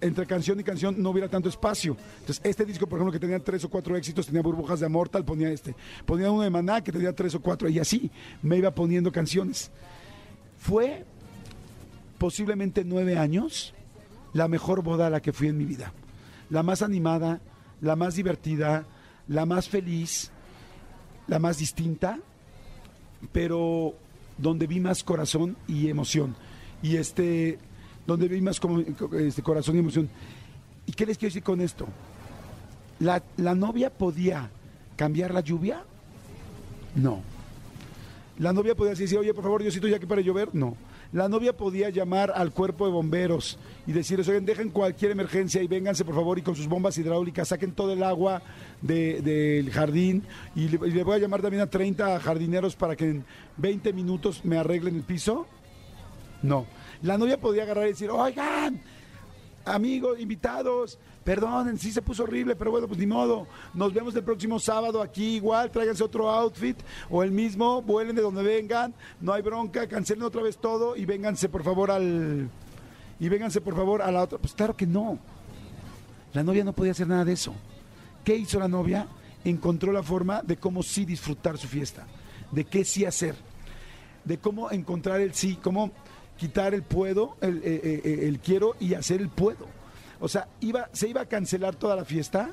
[0.01, 1.95] entre canción y canción no hubiera tanto espacio.
[2.19, 5.09] Entonces, este disco, por ejemplo, que tenía tres o cuatro éxitos, tenía burbujas de amor,
[5.09, 5.75] tal, ponía este.
[6.05, 9.71] Ponía uno de Maná, que tenía tres o cuatro, y así me iba poniendo canciones.
[10.57, 11.05] Fue
[12.17, 13.73] posiblemente nueve años
[14.33, 15.93] la mejor boda a la que fui en mi vida.
[16.49, 17.41] La más animada,
[17.81, 18.85] la más divertida,
[19.27, 20.31] la más feliz,
[21.27, 22.19] la más distinta,
[23.31, 23.95] pero
[24.37, 26.35] donde vi más corazón y emoción.
[26.81, 27.59] Y este,
[28.07, 30.09] donde vi más como- este, corazón y emoción.
[30.85, 31.85] ¿Y qué les quiero decir con esto?
[32.99, 34.49] ¿La, la novia podía
[34.95, 35.83] cambiar la lluvia?
[36.95, 37.21] No.
[38.39, 40.49] La novia podía decir, oye, por favor, Diosito, ya que para llover.
[40.53, 40.75] No.
[41.13, 45.67] La novia podía llamar al cuerpo de bomberos y decirles, oigan, dejen cualquier emergencia y
[45.67, 48.41] vénganse, por favor, y con sus bombas hidráulicas saquen todo el agua
[48.81, 50.23] de- del jardín.
[50.55, 53.25] Y le, y le voy a llamar también a 30 jardineros para que en
[53.57, 55.47] 20 minutos me arreglen el piso.
[56.43, 56.65] No.
[57.01, 58.81] La novia podía agarrar y decir, oigan,
[59.65, 63.47] amigos, invitados, perdonen, sí se puso horrible, pero bueno, pues ni modo.
[63.73, 66.77] Nos vemos el próximo sábado aquí igual, tráiganse otro outfit
[67.09, 71.05] o el mismo, vuelen de donde vengan, no hay bronca, cancelen otra vez todo y
[71.05, 72.49] vénganse por favor al
[73.19, 74.37] y vénganse por favor a la otra.
[74.37, 75.19] Pues claro que no.
[76.33, 77.53] La novia no podía hacer nada de eso.
[78.23, 79.07] ¿Qué hizo la novia?
[79.43, 82.05] Encontró la forma de cómo sí disfrutar su fiesta,
[82.51, 83.35] de qué sí hacer,
[84.23, 85.91] de cómo encontrar el sí, cómo
[86.37, 89.67] quitar el puedo, el, eh, eh, eh, el quiero y hacer el puedo.
[90.19, 92.51] O sea, iba, se iba a cancelar toda la fiesta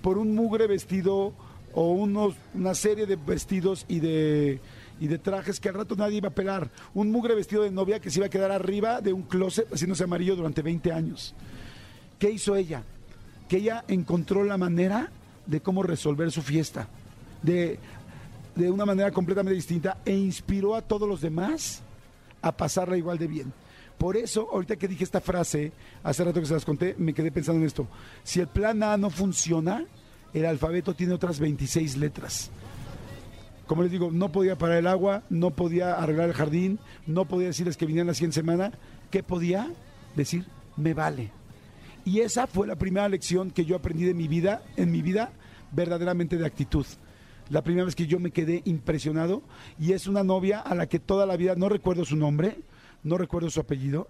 [0.00, 1.32] por un mugre vestido
[1.74, 4.60] o unos, una serie de vestidos y de,
[5.00, 6.70] y de trajes que al rato nadie iba a pelar.
[6.94, 10.04] Un mugre vestido de novia que se iba a quedar arriba de un closet haciéndose
[10.04, 11.34] amarillo durante 20 años.
[12.18, 12.82] ¿Qué hizo ella?
[13.48, 15.10] Que ella encontró la manera
[15.46, 16.88] de cómo resolver su fiesta,
[17.42, 17.78] de,
[18.54, 21.82] de una manera completamente distinta e inspiró a todos los demás
[22.42, 23.52] a pasarla igual de bien.
[23.96, 27.30] Por eso, ahorita que dije esta frase, hace rato que se las conté, me quedé
[27.30, 27.86] pensando en esto.
[28.24, 29.84] Si el plan A no funciona,
[30.34, 32.50] el alfabeto tiene otras 26 letras.
[33.66, 37.46] Como les digo, no podía parar el agua, no podía arreglar el jardín, no podía
[37.46, 38.72] decirles que vinieran la siguiente semana.
[39.12, 39.70] ¿qué podía
[40.16, 40.46] decir?
[40.76, 41.30] Me vale.
[42.04, 45.30] Y esa fue la primera lección que yo aprendí de mi vida, en mi vida,
[45.70, 46.86] verdaderamente de actitud.
[47.52, 49.42] La primera vez que yo me quedé impresionado
[49.78, 52.56] y es una novia a la que toda la vida, no recuerdo su nombre,
[53.02, 54.08] no recuerdo su apellido,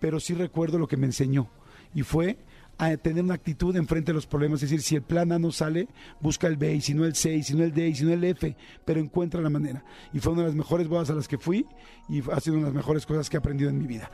[0.00, 1.48] pero sí recuerdo lo que me enseñó.
[1.94, 2.36] Y fue
[2.78, 5.52] a tener una actitud enfrente de los problemas, es decir, si el plan A no
[5.52, 5.86] sale,
[6.18, 8.02] busca el B, y si no el C, y si no el D, y si
[8.02, 9.84] no el F, pero encuentra la manera.
[10.12, 11.64] Y fue una de las mejores bodas a las que fui
[12.08, 14.10] y ha sido una de las mejores cosas que he aprendido en mi vida.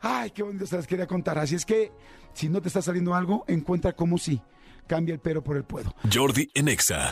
[0.00, 1.38] Ay, qué bonito se las quería contar.
[1.38, 1.92] Así es que,
[2.32, 4.40] si no te está saliendo algo, encuentra cómo sí.
[4.86, 5.94] Cambia el pero por el puedo.
[6.10, 7.10] Jordi Enexa.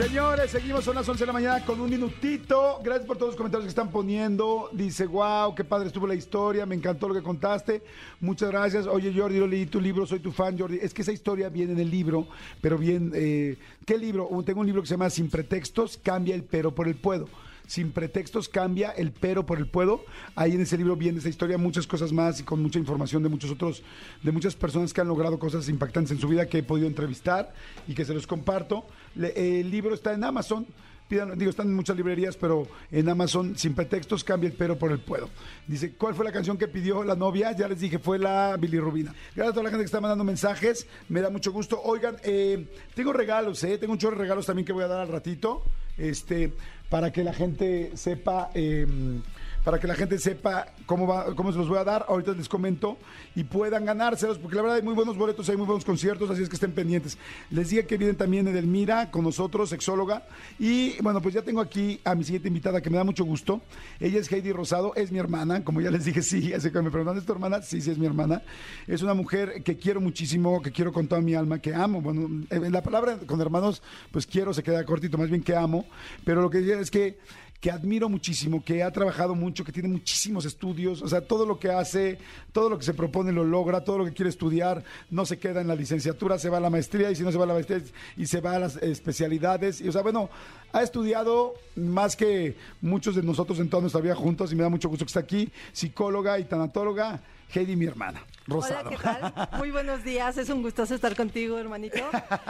[0.00, 2.80] Señores, seguimos son las 11 de la mañana con un minutito.
[2.82, 4.70] Gracias por todos los comentarios que están poniendo.
[4.72, 7.82] Dice, wow, qué padre estuvo la historia, me encantó lo que contaste.
[8.18, 8.86] Muchas gracias.
[8.86, 10.78] Oye, Jordi, yo leí tu libro, soy tu fan, Jordi.
[10.80, 12.26] Es que esa historia viene en el libro,
[12.62, 14.26] pero bien, eh, ¿qué libro?
[14.42, 17.28] Tengo un libro que se llama Sin pretextos, cambia el pero por el puedo
[17.70, 20.04] sin pretextos cambia el pero por el puedo.
[20.34, 23.28] Ahí en ese libro viene esa historia, muchas cosas más y con mucha información de
[23.28, 23.84] muchos otros,
[24.24, 27.54] de muchas personas que han logrado cosas impactantes en su vida que he podido entrevistar
[27.86, 28.84] y que se los comparto.
[29.16, 30.66] El libro está en Amazon.
[31.08, 34.92] Pidan, digo, están en muchas librerías, pero en Amazon, sin pretextos, cambia el pero por
[34.92, 35.28] el puedo.
[35.66, 37.50] Dice, ¿cuál fue la canción que pidió la novia?
[37.50, 39.12] Ya les dije, fue la bilirrubina.
[39.34, 41.80] Gracias a toda la gente que está mandando mensajes, me da mucho gusto.
[41.82, 43.76] Oigan, eh, tengo regalos, ¿eh?
[43.76, 45.64] Tengo un chorro de regalos también que voy a dar al ratito.
[45.98, 46.52] Este,
[46.88, 49.22] para que la gente sepa em,
[49.64, 52.06] para que la gente sepa cómo, cómo se los voy a dar.
[52.08, 52.96] Ahorita les comento
[53.34, 56.42] y puedan ganárselos, porque la verdad hay muy buenos boletos, hay muy buenos conciertos, así
[56.42, 57.18] es que estén pendientes.
[57.50, 60.26] Les dije que vienen también Edelmira con nosotros, sexóloga.
[60.58, 63.60] Y bueno, pues ya tengo aquí a mi siguiente invitada que me da mucho gusto.
[63.98, 66.90] Ella es Heidi Rosado, es mi hermana, como ya les dije, sí, así que me
[66.90, 67.62] preguntan, ¿es tu hermana?
[67.62, 68.42] Sí, sí, es mi hermana.
[68.86, 72.00] Es una mujer que quiero muchísimo, que quiero con toda mi alma, que amo.
[72.00, 75.86] Bueno, la palabra con hermanos, pues quiero, se queda cortito, más bien que amo.
[76.24, 77.18] Pero lo que digo es que
[77.60, 81.58] que admiro muchísimo, que ha trabajado mucho, que tiene muchísimos estudios, o sea, todo lo
[81.58, 82.18] que hace,
[82.52, 85.60] todo lo que se propone lo logra, todo lo que quiere estudiar, no se queda
[85.60, 87.54] en la licenciatura, se va a la maestría y si no se va a la
[87.54, 87.82] maestría
[88.16, 89.82] y se va a las especialidades.
[89.82, 90.30] Y, o sea, bueno,
[90.72, 94.70] ha estudiado más que muchos de nosotros en toda nuestra vida juntos y me da
[94.70, 97.20] mucho gusto que esté aquí, psicóloga y tanatóloga.
[97.52, 98.22] Heidi, mi hermana.
[98.50, 98.88] Rosado.
[98.88, 99.58] Hola, ¿qué tal?
[99.58, 100.36] Muy buenos días.
[100.36, 102.02] Es un gustoso estar contigo, hermanito,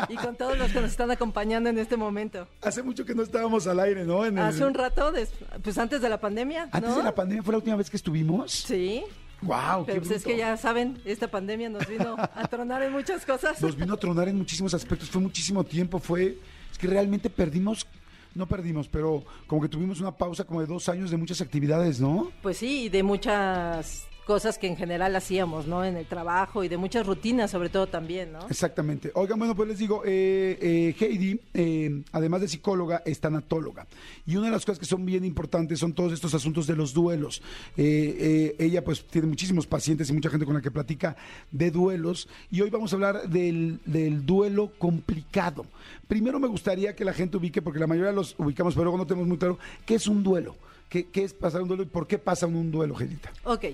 [0.09, 2.49] y con todos los que nos están acompañando en este momento.
[2.63, 4.23] Hace mucho que no estábamos al aire, ¿no?
[4.23, 5.13] Hace un rato,
[5.63, 6.69] pues antes de la pandemia.
[6.73, 8.51] ¿Antes de la pandemia fue la última vez que estuvimos?
[8.53, 9.05] Sí.
[9.43, 13.25] Wow, Pero pues es que ya saben, esta pandemia nos vino a tronar en muchas
[13.25, 13.61] cosas.
[13.63, 15.09] Nos vino a tronar en muchísimos aspectos.
[15.09, 15.99] Fue muchísimo tiempo.
[15.99, 16.37] Fue.
[16.71, 17.87] Es que realmente perdimos
[18.35, 22.01] no perdimos, pero como que tuvimos una pausa como de dos años de muchas actividades,
[22.01, 22.31] ¿no?
[22.43, 25.85] Pues sí, de muchas cosas que en general hacíamos, ¿no?
[25.85, 28.49] En el trabajo y de muchas rutinas, sobre todo también, ¿no?
[28.49, 29.11] Exactamente.
[29.15, 33.87] Oigan, bueno, pues les digo, eh, eh, Heidi, eh, además de psicóloga, es tanatóloga.
[34.27, 36.95] Y una de las cosas que son bien importantes son todos estos asuntos de los
[36.95, 37.43] duelos.
[37.77, 41.17] ella, pues, tiene muchísimos pacientes y mucha gente con la que platica
[41.51, 42.29] de duelos.
[42.51, 45.67] Y hoy vamos a hablar del, del duelo complicado.
[46.07, 49.07] Primero me gustaría que la gente ubique, porque la mayoría los ubicamos, pero luego no
[49.07, 50.57] tenemos muy claro, ¿qué es un duelo?
[50.89, 53.33] ¿Qué, qué es pasar un duelo y por qué pasa un duelo, Gedita?
[53.45, 53.67] Ok.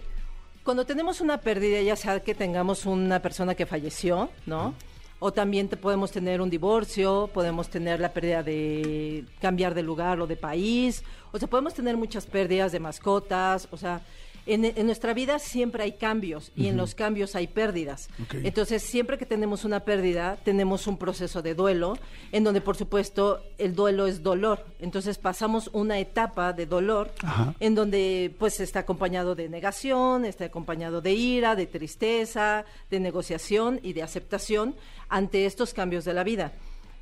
[0.67, 4.75] Cuando tenemos una pérdida, ya sea que tengamos una persona que falleció, ¿no?
[5.21, 10.21] O también te podemos tener un divorcio, podemos tener la pérdida de cambiar de lugar
[10.21, 14.01] o de país, o sea, podemos tener muchas pérdidas de mascotas, o sea,
[14.47, 18.09] en, nuestra vida siempre hay cambios y en los cambios hay pérdidas.
[18.33, 21.99] Entonces, siempre que tenemos una pérdida, tenemos un proceso de duelo,
[22.33, 24.65] en donde, por supuesto, el duelo es dolor.
[24.79, 27.13] Entonces, pasamos una etapa de dolor,
[27.61, 33.81] en donde, pues, está acompañado de negación, está acompañado de ira, de tristeza, de negociación
[33.83, 34.77] y de aceptación
[35.09, 36.53] ante estos cambios de la vida.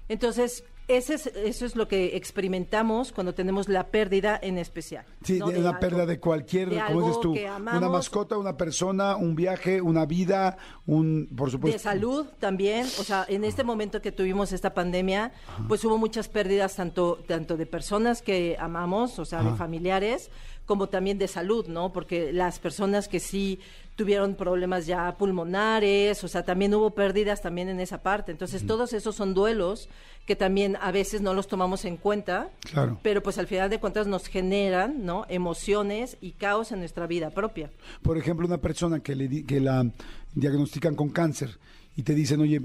[0.09, 5.07] Entonces, ese es, eso es lo que experimentamos cuando tenemos la pérdida en especial.
[5.23, 10.05] Sí, una pérdida de cualquier, como dices tú, una mascota, una persona, un viaje, una
[10.05, 11.79] vida, un, por supuesto.
[11.79, 15.33] De salud también, o sea, en este momento que tuvimos esta pandemia,
[15.69, 20.31] pues hubo muchas pérdidas tanto, tanto de personas que amamos, o sea, de familiares,
[20.67, 21.93] como también de salud, ¿no?
[21.93, 23.61] Porque las personas que sí
[23.97, 28.33] tuvieron problemas ya pulmonares, o sea, también hubo pérdidas también en esa parte.
[28.33, 29.89] Entonces, todos esos son duelos
[30.27, 32.99] que también a veces no los tomamos en cuenta, claro.
[33.03, 35.27] pero pues al final de cuentas nos generan, ¿no?
[35.29, 37.71] Emociones y caos en nuestra vida propia.
[38.03, 39.87] Por ejemplo, una persona que, le, que la
[40.35, 41.59] diagnostican con cáncer
[41.95, 42.63] y te dicen, oye,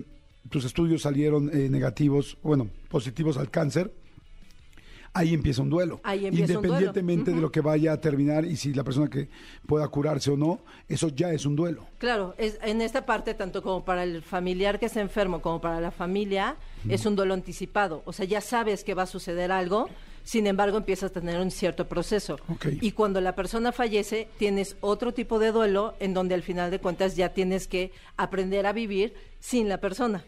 [0.50, 3.92] tus estudios salieron eh, negativos, bueno, positivos al cáncer,
[5.14, 6.02] ahí empieza un duelo.
[6.32, 9.30] Independientemente de lo que vaya a terminar y si la persona que
[9.66, 11.86] pueda curarse o no, eso ya es un duelo.
[11.98, 15.80] Claro, es, en esta parte, tanto como para el familiar que está enfermo como para
[15.80, 18.02] la familia, es un duelo anticipado.
[18.06, 19.88] O sea, ya sabes que va a suceder algo
[20.24, 22.40] Sin embargo, empiezas a tener un cierto proceso.
[22.82, 26.80] Y cuando la persona fallece, tienes otro tipo de duelo en donde al final de
[26.80, 30.24] cuentas ya tienes que aprender a vivir sin la persona.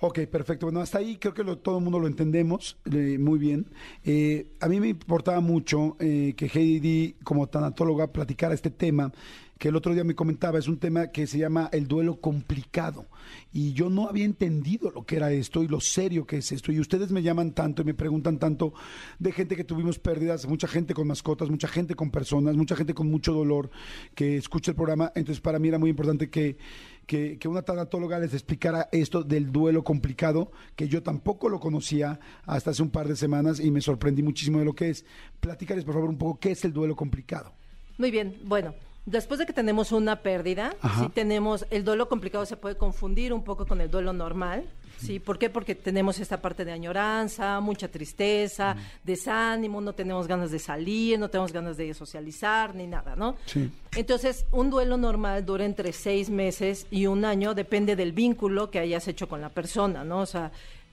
[0.00, 0.66] Ok, perfecto.
[0.66, 3.66] Bueno, hasta ahí creo que lo- todo el mundo lo entendemos eh, muy bien.
[4.04, 9.12] Eh, a mí me importaba mucho eh, que Heidi, como tanatóloga, platicara este tema,
[9.58, 13.06] que el otro día me comentaba, es un tema que se llama el duelo complicado.
[13.52, 16.70] Y yo no había entendido lo que era esto y lo serio que es esto.
[16.70, 18.72] Y ustedes me llaman tanto y me preguntan tanto
[19.18, 22.94] de gente que tuvimos pérdidas, mucha gente con mascotas, mucha gente con personas, mucha gente
[22.94, 23.68] con mucho dolor
[24.14, 25.10] que escucha el programa.
[25.16, 26.56] Entonces, para mí era muy importante que
[27.08, 32.20] que, que una tanatóloga les explicara esto del duelo complicado, que yo tampoco lo conocía
[32.44, 35.06] hasta hace un par de semanas y me sorprendí muchísimo de lo que es.
[35.40, 37.54] Platícales, por favor, un poco qué es el duelo complicado.
[37.96, 38.74] Muy bien, bueno,
[39.06, 43.42] después de que tenemos una pérdida, sí tenemos, el duelo complicado se puede confundir un
[43.42, 45.18] poco con el duelo normal, ¿sí?
[45.18, 45.48] ¿Por qué?
[45.50, 51.30] Porque tenemos esta parte de añoranza, mucha tristeza, desánimo, no tenemos ganas de salir, no
[51.30, 53.36] tenemos ganas de socializar, ni nada, ¿no?
[53.46, 53.70] Sí.
[53.96, 58.78] Entonces, un duelo normal dura entre seis meses y un año, depende del vínculo que
[58.78, 60.20] hayas hecho con la persona, ¿no?
[60.20, 60.52] O sea,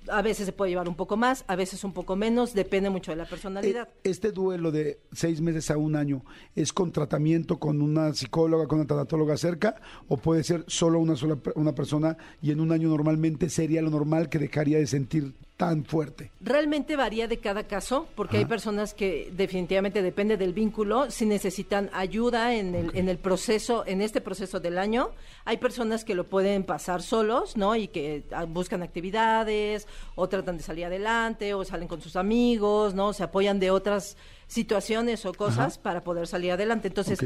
[0.10, 3.12] a veces se puede llevar un poco más, a veces un poco menos, depende mucho
[3.12, 3.88] de la personalidad.
[4.04, 6.24] Eh, Este duelo de seis meses a un año,
[6.56, 9.76] ¿es con tratamiento con una psicóloga, con una tanatóloga cerca?
[10.08, 13.90] ¿O puede ser solo una sola una persona y en un año normalmente sería lo
[13.90, 16.32] normal que dejaría de sentir tan fuerte?
[16.42, 21.90] Realmente varía de cada caso, porque hay personas que definitivamente depende del vínculo, si necesitan
[21.94, 25.12] ayuda en el, en el proceso, en este proceso del año.
[25.46, 27.76] Hay personas que lo pueden pasar solos, ¿no?
[27.76, 32.94] Y que ah, buscan actividades, o tratan de salir adelante, o salen con sus amigos,
[32.94, 33.14] ¿no?
[33.14, 35.84] Se apoyan de otras situaciones o cosas Ajá.
[35.84, 36.90] para poder salir adelante.
[36.90, 37.20] Entonces.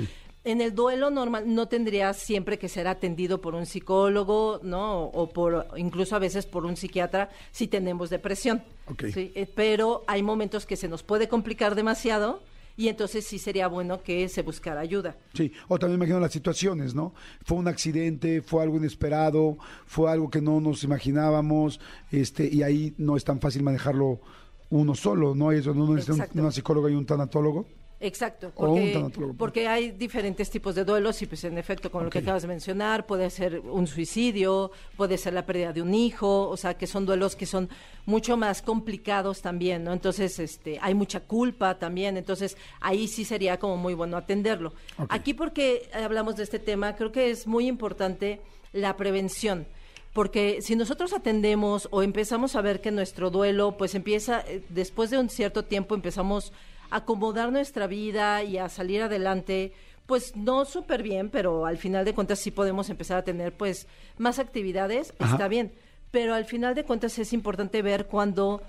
[0.44, 5.04] En el duelo normal no tendría siempre que ser atendido por un psicólogo, ¿no?
[5.06, 8.64] O por incluso a veces por un psiquiatra si tenemos depresión.
[8.88, 9.06] Ok.
[9.14, 9.32] ¿sí?
[9.36, 12.42] Eh, Pero hay momentos que se nos puede complicar demasiado
[12.78, 15.18] y entonces sí sería bueno que se buscara ayuda.
[15.34, 17.14] Sí, o también imagino las situaciones, ¿no?
[17.44, 22.94] Fue un accidente, fue algo inesperado, fue algo que no nos imaginábamos, este, y ahí
[22.98, 24.22] no es tan fácil manejarlo
[24.70, 25.52] uno solo, ¿no?
[25.52, 27.66] Eso no necesita un- una psicóloga y un tanatólogo.
[28.02, 32.20] Exacto, porque, porque hay diferentes tipos de duelos y pues en efecto, con lo que
[32.20, 36.56] acabas de mencionar, puede ser un suicidio, puede ser la pérdida de un hijo, o
[36.56, 37.68] sea, que son duelos que son
[38.06, 39.92] mucho más complicados también, ¿no?
[39.92, 44.74] Entonces, este, hay mucha culpa también, entonces ahí sí sería como muy bueno atenderlo.
[45.10, 48.40] Aquí porque hablamos de este tema, creo que es muy importante
[48.72, 49.68] la prevención.
[50.14, 55.12] Porque si nosotros atendemos o empezamos a ver que nuestro duelo, pues empieza, eh, después
[55.12, 56.52] de un cierto tiempo empezamos
[56.90, 59.74] acomodar nuestra vida y a salir adelante,
[60.06, 63.88] pues no súper bien, pero al final de cuentas sí podemos empezar a tener pues
[64.18, 65.34] más actividades, Ajá.
[65.34, 65.72] está bien.
[66.12, 68.62] Pero al final de cuentas es importante ver cuando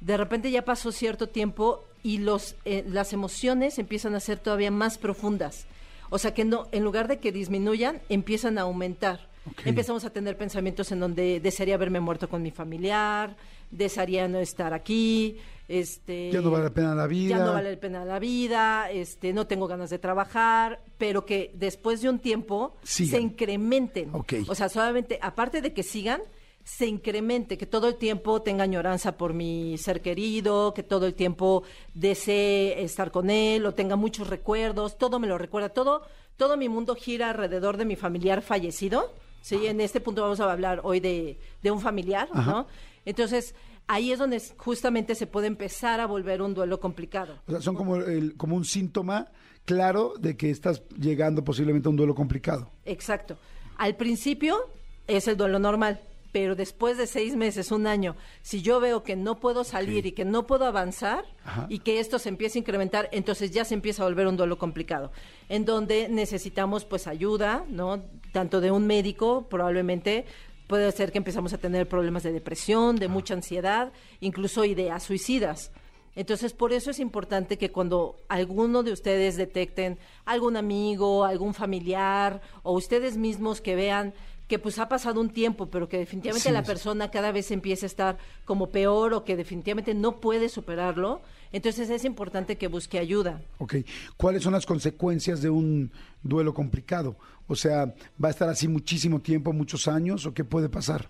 [0.00, 4.70] de repente ya pasó cierto tiempo y los, eh, las emociones empiezan a ser todavía
[4.70, 5.66] más profundas.
[6.10, 9.31] O sea que no, en lugar de que disminuyan, empiezan a aumentar.
[9.64, 13.36] Empezamos a tener pensamientos en donde desearía haberme muerto con mi familiar,
[13.70, 17.38] desearía no estar aquí, este Ya no vale la pena la vida.
[17.38, 21.50] ya no vale la pena la vida, este no tengo ganas de trabajar, pero que
[21.54, 23.10] después de un tiempo Sigan.
[23.10, 24.10] se incrementen.
[24.48, 26.20] O sea, solamente aparte de que sigan,
[26.64, 31.14] se incremente, que todo el tiempo tenga añoranza por mi ser querido, que todo el
[31.14, 36.02] tiempo desee estar con él o tenga muchos recuerdos, todo me lo recuerda, todo,
[36.36, 39.12] todo mi mundo gira alrededor de mi familiar fallecido.
[39.42, 42.50] Sí, en este punto vamos a hablar hoy de, de un familiar, Ajá.
[42.50, 42.66] ¿no?
[43.04, 43.54] Entonces,
[43.86, 47.38] ahí es donde justamente se puede empezar a volver un duelo complicado.
[47.46, 49.30] O sea, son como, el, como un síntoma
[49.64, 52.70] claro de que estás llegando posiblemente a un duelo complicado.
[52.84, 53.36] Exacto.
[53.76, 54.70] Al principio
[55.06, 56.00] es el duelo normal,
[56.32, 60.12] pero después de seis meses, un año, si yo veo que no puedo salir y
[60.12, 61.66] que no puedo avanzar Ajá.
[61.68, 64.56] y que esto se empieza a incrementar, entonces ya se empieza a volver un duelo
[64.56, 65.12] complicado,
[65.50, 68.02] en donde necesitamos pues ayuda, ¿no?
[68.32, 70.24] Tanto de un médico, probablemente
[70.66, 75.70] puede ser que empezamos a tener problemas de depresión, de mucha ansiedad, incluso ideas suicidas.
[76.14, 82.42] Entonces, por eso es importante que cuando alguno de ustedes detecten algún amigo, algún familiar
[82.62, 84.12] o ustedes mismos que vean
[84.48, 87.86] que pues ha pasado un tiempo, pero que definitivamente Sí, la persona cada vez empieza
[87.86, 92.98] a estar como peor o que definitivamente no puede superarlo, entonces es importante que busque
[92.98, 93.40] ayuda.
[93.58, 93.76] Ok.
[94.16, 95.90] ¿Cuáles son las consecuencias de un
[96.22, 97.16] duelo complicado?
[97.46, 101.08] O sea, ¿va a estar así muchísimo tiempo, muchos años o qué puede pasar?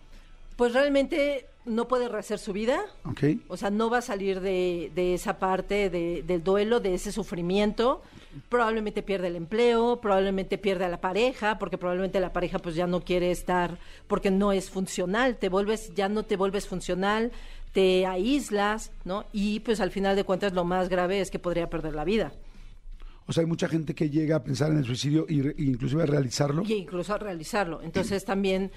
[0.57, 2.80] Pues realmente no puede rehacer su vida.
[3.05, 3.24] ¿Ok?
[3.49, 7.11] O sea, no va a salir de, de esa parte de- del duelo, de ese
[7.12, 8.03] sufrimiento.
[8.49, 12.87] Probablemente pierde el empleo, probablemente pierde a la pareja, porque probablemente la pareja pues ya
[12.87, 17.30] no quiere estar, porque no es funcional, te vuelves, ya no te vuelves funcional,
[17.72, 19.24] te aíslas, ¿no?
[19.33, 22.33] Y pues al final de cuentas lo más grave es que podría perder la vida.
[23.26, 26.03] O sea, hay mucha gente que llega a pensar en el suicidio y re- inclusive
[26.03, 26.64] a realizarlo.
[26.66, 27.80] y incluso a realizarlo.
[27.83, 28.72] Entonces también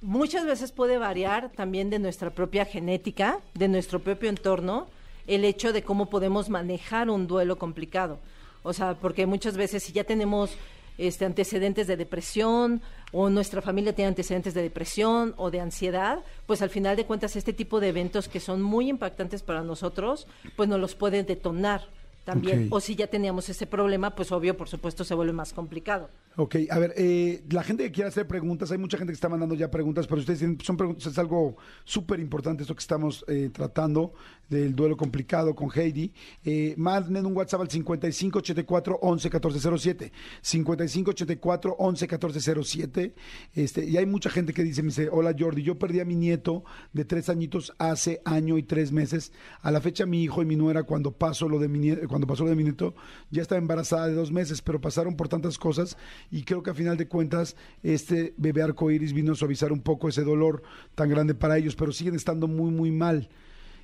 [0.00, 4.86] muchas veces puede variar también de nuestra propia genética, de nuestro propio entorno,
[5.26, 8.18] el hecho de cómo podemos manejar un duelo complicado.
[8.62, 10.56] O sea, porque muchas veces si ya tenemos
[10.98, 12.82] este antecedentes de depresión
[13.12, 17.36] o nuestra familia tiene antecedentes de depresión o de ansiedad, pues al final de cuentas
[17.36, 21.88] este tipo de eventos que son muy impactantes para nosotros, pues nos los pueden detonar
[22.24, 22.68] también.
[22.70, 26.08] O si ya teníamos ese problema, pues obvio, por supuesto, se vuelve más complicado.
[26.36, 29.28] Ok, a ver, eh, la gente que quiera hacer preguntas, hay mucha gente que está
[29.28, 33.22] mandando ya preguntas, pero ustedes tienen, son preguntas, es algo súper importante esto que estamos
[33.28, 34.14] eh, tratando
[34.48, 36.12] del duelo complicado con Heidi.
[36.42, 43.14] Eh, manden un WhatsApp al 5584 11 1407, 5584 11 1407.
[43.54, 46.16] Este, y hay mucha gente que dice, me dice, hola Jordi, yo perdí a mi
[46.16, 46.64] nieto
[46.94, 49.32] de tres añitos hace año y tres meses.
[49.60, 52.44] A la fecha mi hijo y mi nuera cuando pasó lo de mi cuando pasó
[52.44, 52.94] lo de mi nieto,
[53.30, 55.98] ya estaba embarazada de dos meses, pero pasaron por tantas cosas
[56.30, 60.08] y creo que a final de cuentas este bebé arcoíris vino a suavizar un poco
[60.08, 60.62] ese dolor
[60.94, 63.28] tan grande para ellos, pero siguen estando muy muy mal.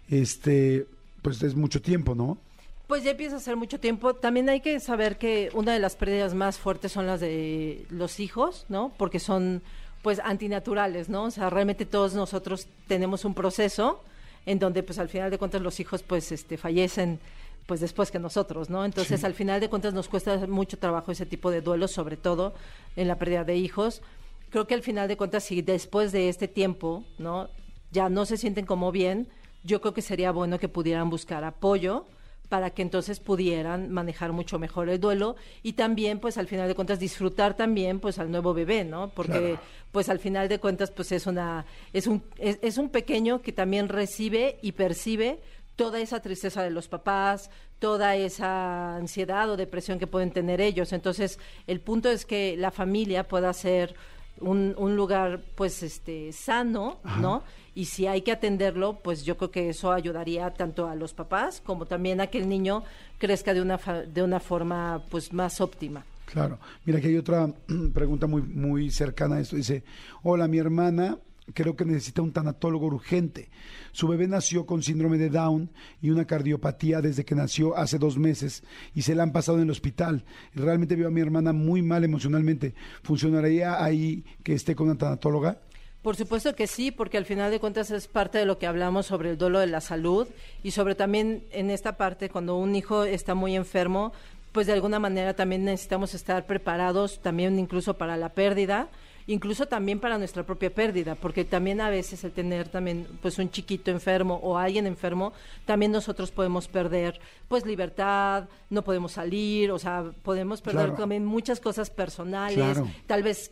[0.09, 0.87] Este,
[1.23, 2.39] pues es mucho tiempo, ¿no?
[2.87, 4.15] Pues ya empieza a ser mucho tiempo.
[4.15, 8.19] También hay que saber que una de las pérdidas más fuertes son las de los
[8.19, 8.93] hijos, ¿no?
[8.97, 9.61] Porque son,
[10.01, 11.25] pues, antinaturales, ¿no?
[11.25, 14.03] O sea, realmente todos nosotros tenemos un proceso
[14.47, 17.21] en donde, pues, al final de cuentas los hijos, pues, este, fallecen,
[17.69, 18.87] pues, después que nosotros, ¿no?
[18.87, 22.55] Entonces, al final de cuentas nos cuesta mucho trabajo ese tipo de duelos, sobre todo
[22.97, 24.01] en la pérdida de hijos.
[24.49, 27.51] Creo que al final de cuentas, si después de este tiempo, ¿no?
[27.93, 29.29] Ya no se sienten como bien,
[29.65, 32.07] yo creo que sería bueno que pudieran buscar apoyo
[32.49, 36.75] para que entonces pudieran manejar mucho mejor el duelo y también pues al final de
[36.75, 39.61] cuentas disfrutar también pues al nuevo bebé no porque Claro.
[39.93, 43.53] pues al final de cuentas pues es una es un es, es un pequeño que
[43.53, 45.41] también recibe y percibe
[45.79, 50.93] toda esa tristeza de los papás, toda esa ansiedad o depresión que pueden tener ellos.
[50.93, 53.95] Entonces, el punto es que la familia pueda ser
[54.41, 57.45] un, un lugar, pues, este, sano, ¿no?
[57.77, 61.63] Y si hay que atenderlo, pues yo creo que eso ayudaría tanto a los papás
[61.65, 62.83] como también a que el niño
[63.19, 66.05] crezca de una, fa- de una forma, pues, más óptima.
[66.25, 66.59] Claro.
[66.87, 67.49] Mira, aquí hay otra
[67.95, 69.55] pregunta muy, muy cercana a esto.
[69.55, 69.85] Dice,
[70.25, 71.19] hola, mi hermana
[71.55, 73.51] creo que necesita un tanatólogo urgente.
[73.93, 75.71] Su bebé nació con síndrome de Down
[76.01, 78.63] y una cardiopatía desde que nació hace dos meses
[78.95, 80.25] y se la han pasado en el hospital.
[80.55, 82.75] Realmente veo a mi hermana muy mal emocionalmente.
[83.03, 85.61] ¿Funcionaría ahí que esté con una tanatóloga?
[86.03, 89.07] Por supuesto que sí, porque al final de cuentas es parte de lo que hablamos
[89.07, 90.29] sobre el duelo de la salud
[90.63, 94.13] y sobre también en esta parte cuando un hijo está muy enfermo,
[94.53, 98.89] pues de alguna manera también necesitamos estar preparados también incluso para la pérdida,
[99.29, 103.49] incluso también para nuestra propia pérdida, porque también a veces el tener también pues un
[103.51, 105.33] chiquito enfermo o alguien enfermo,
[105.65, 110.99] también nosotros podemos perder pues libertad, no podemos salir, o sea, podemos perder Claro.
[110.99, 112.89] también muchas cosas personales, Claro.
[113.07, 113.51] tal vez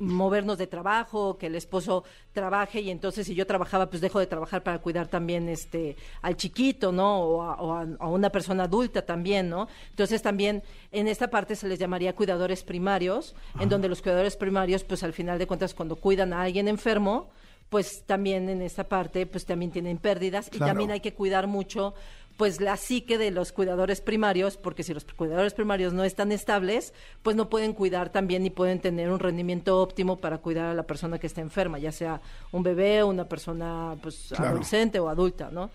[0.00, 4.26] movernos de trabajo, que el esposo trabaje y entonces si yo trabajaba pues dejo de
[4.26, 7.20] trabajar para cuidar también este al chiquito, ¿no?
[7.20, 9.68] O a, o a- a una persona adulta también, ¿no?
[9.90, 10.62] Entonces también
[10.92, 15.12] en esta parte se les llamaría cuidadores primarios, en donde los cuidadores primarios pues al
[15.18, 17.28] final de cuentas cuando cuidan a alguien enfermo,
[17.68, 21.92] pues también en esta parte pues también tienen pérdidas y también hay que cuidar mucho
[22.38, 26.94] pues la psique de los cuidadores primarios, porque si los cuidadores primarios no están estables,
[27.24, 30.84] pues no pueden cuidar también ni pueden tener un rendimiento óptimo para cuidar a la
[30.84, 32.20] persona que está enferma, ya sea
[32.52, 34.50] un bebé o una persona pues Claro.
[34.50, 35.68] adolescente o adulta, ¿no?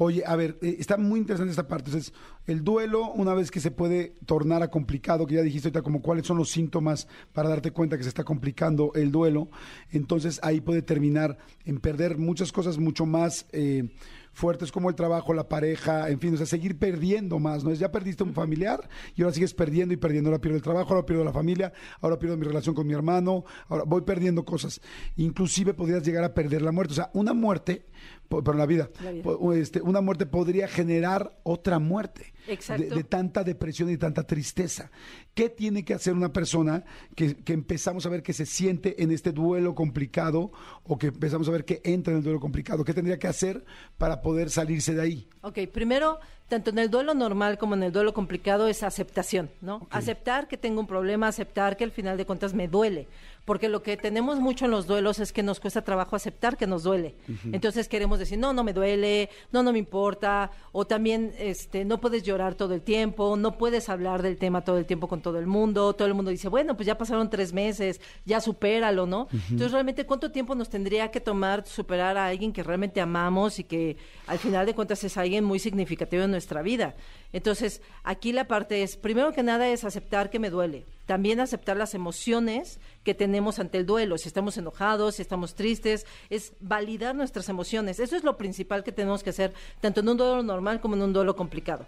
[0.00, 1.90] Oye, a ver, eh, está muy interesante esta parte.
[1.90, 2.12] Entonces,
[2.46, 6.00] el duelo, una vez que se puede tornar a complicado, que ya dijiste ahorita como
[6.02, 9.50] cuáles son los síntomas para darte cuenta que se está complicando el duelo,
[9.90, 13.90] entonces ahí puede terminar en perder muchas cosas mucho más eh,
[14.38, 17.72] fuertes como el trabajo, la pareja, en fin, o sea, seguir perdiendo más, ¿no?
[17.72, 20.30] Es ya perdiste un familiar y ahora sigues perdiendo y perdiendo.
[20.30, 23.44] Ahora pierdo el trabajo, ahora pierdo la familia, ahora pierdo mi relación con mi hermano,
[23.68, 24.80] ahora voy perdiendo cosas.
[25.16, 26.92] Inclusive podrías llegar a perder la muerte.
[26.92, 27.86] O sea, una muerte,
[28.28, 29.24] po- pero en la vida, La vida.
[29.56, 32.32] este, una muerte podría generar otra muerte.
[32.48, 34.90] De, de tanta depresión y tanta tristeza.
[35.34, 36.82] ¿Qué tiene que hacer una persona
[37.14, 40.50] que, que empezamos a ver que se siente en este duelo complicado
[40.84, 42.84] o que empezamos a ver que entra en el duelo complicado?
[42.86, 43.66] ¿Qué tendría que hacer
[43.98, 45.28] para poder salirse de ahí?
[45.42, 49.86] Ok, primero tanto en el duelo normal como en el duelo complicado es aceptación, ¿no?
[49.90, 53.06] Aceptar que tengo un problema, aceptar que al final de cuentas me duele,
[53.44, 56.66] porque lo que tenemos mucho en los duelos es que nos cuesta trabajo aceptar que
[56.66, 57.14] nos duele.
[57.52, 62.00] Entonces queremos decir, no, no me duele, no, no me importa, o también este, no
[62.00, 65.38] puedes llorar todo el tiempo, no puedes hablar del tema todo el tiempo con todo
[65.38, 69.28] el mundo, todo el mundo dice, bueno, pues ya pasaron tres meses, ya supéralo, ¿no?
[69.32, 73.64] Entonces realmente, ¿cuánto tiempo nos tendría que tomar superar a alguien que realmente amamos y
[73.64, 73.96] que
[74.26, 76.94] al final de cuentas es alguien muy significativo en nuestra vida?
[77.32, 80.86] Entonces, aquí la parte es, primero que nada, es aceptar que me duele.
[81.04, 84.18] También aceptar las emociones que tenemos ante el duelo.
[84.18, 87.98] Si estamos enojados, si estamos tristes, es validar nuestras emociones.
[87.98, 91.02] Eso es lo principal que tenemos que hacer, tanto en un duelo normal como en
[91.02, 91.86] un duelo complicado.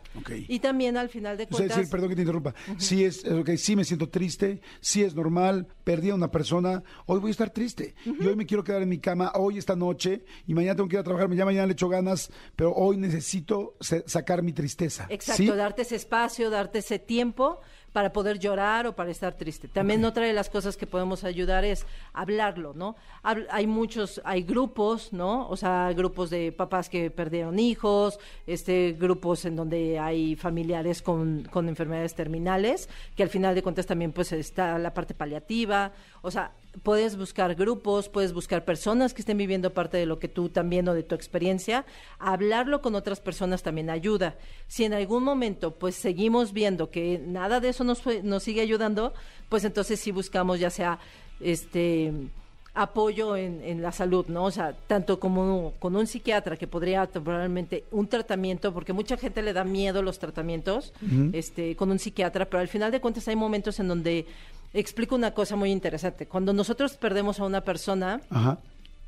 [0.49, 1.77] Y también al final de cuentas...
[1.79, 2.55] O sea, perdón que te interrumpa.
[2.79, 7.21] Sí, es, okay, sí me siento triste, sí es normal, perdí a una persona, hoy
[7.21, 7.95] voy a estar triste.
[8.05, 10.97] Y hoy me quiero quedar en mi cama, hoy esta noche, y mañana tengo que
[10.97, 15.07] ir a trabajar, ya mañana le echo ganas, pero hoy necesito sacar mi tristeza.
[15.09, 17.61] Exacto, darte ese espacio, darte ese tiempo
[17.93, 19.69] para poder llorar o para estar triste.
[19.69, 22.97] También otra de las cosas que podemos ayudar es hablarlo, ¿no?
[23.23, 25.49] hay muchos, hay grupos, ¿no?
[25.49, 31.49] O sea, grupos de papás que perdieron hijos, este, grupos en donde hay familiares con,
[31.51, 36.31] con enfermedades terminales, que al final de cuentas también pues está la parte paliativa, o
[36.31, 36.53] sea,
[36.83, 40.89] puedes buscar grupos, puedes buscar personas que estén viviendo parte de lo que tú también
[40.89, 41.85] o de tu experiencia.
[42.19, 44.37] Hablarlo con otras personas también ayuda.
[44.69, 49.13] Si en algún momento pues seguimos viendo que nada de eso nos, nos sigue ayudando,
[49.49, 50.99] pues entonces sí buscamos ya sea
[51.41, 52.13] este
[52.73, 54.45] apoyo en, la salud, ¿no?
[54.45, 59.43] O sea, tanto como con un psiquiatra que podría probablemente un tratamiento, porque mucha gente
[59.43, 60.93] le da miedo los tratamientos,
[61.33, 64.27] este, con un psiquiatra, pero al final de cuentas hay momentos en donde
[64.73, 66.27] explico una cosa muy interesante.
[66.27, 68.21] Cuando nosotros perdemos a una persona,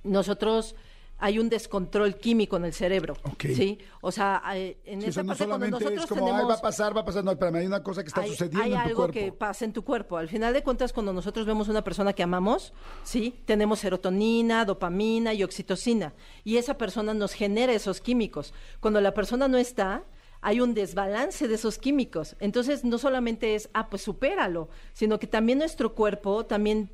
[0.05, 0.75] nosotros
[1.23, 3.17] hay un descontrol químico en el cerebro.
[3.39, 3.79] ¿sí?
[4.01, 7.05] O sea, en esa parte cuando nosotros es como, tenemos, va a pasar, va a
[7.05, 9.65] pasar, no, espérame, hay una cosa que está sucediendo hay en tu algo que pasa
[9.65, 10.17] en tu cuerpo.
[10.17, 12.73] Al final de cuentas, cuando nosotros vemos una persona que amamos,
[13.05, 13.37] ¿sí?
[13.45, 16.13] Tenemos serotonina, dopamina y oxitocina.
[16.43, 18.53] Y esa persona nos genera esos químicos.
[18.81, 20.03] Cuando la persona no está,
[20.43, 22.35] hay un desbalance de esos químicos.
[22.41, 26.91] Entonces, no solamente es, ah, pues supéralo, sino que también nuestro cuerpo también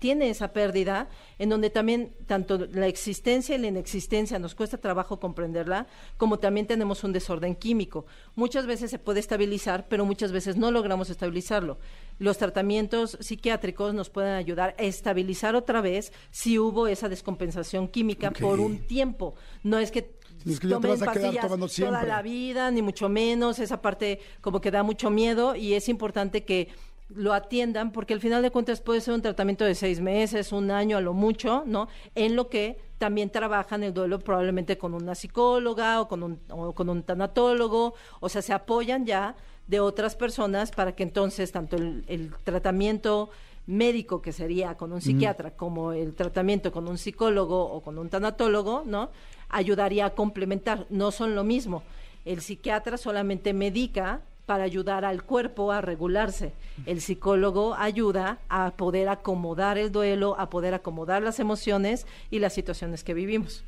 [0.00, 5.20] tiene esa pérdida, en donde también tanto la existencia y la inexistencia nos cuesta trabajo
[5.20, 5.86] comprenderla,
[6.16, 8.04] como también tenemos un desorden químico.
[8.34, 11.78] Muchas veces se puede estabilizar, pero muchas veces no logramos estabilizarlo.
[12.18, 18.32] Los tratamientos psiquiátricos nos pueden ayudar a estabilizar otra vez si hubo esa descompensación química
[18.32, 19.36] por un tiempo.
[19.62, 22.00] No es que es que ya te vas a quedar tomando siempre.
[22.00, 23.58] toda la vida, ni mucho menos.
[23.58, 26.68] Esa parte como que da mucho miedo y es importante que
[27.14, 30.70] lo atiendan porque al final de cuentas puede ser un tratamiento de seis meses, un
[30.70, 31.88] año a lo mucho, ¿no?
[32.14, 36.74] En lo que también trabajan el duelo probablemente con una psicóloga o con un, o
[36.74, 39.36] con un tanatólogo, o sea, se apoyan ya
[39.66, 43.30] de otras personas para que entonces tanto el, el tratamiento
[43.66, 48.08] médico que sería con un psiquiatra como el tratamiento con un psicólogo o con un
[48.08, 49.10] tanatólogo, ¿no?
[49.48, 51.82] Ayudaría a complementar, no son lo mismo.
[52.24, 56.54] El psiquiatra solamente medica para ayudar al cuerpo a regularse.
[56.86, 62.54] El psicólogo ayuda a poder acomodar el duelo, a poder acomodar las emociones y las
[62.54, 63.62] situaciones que vivimos.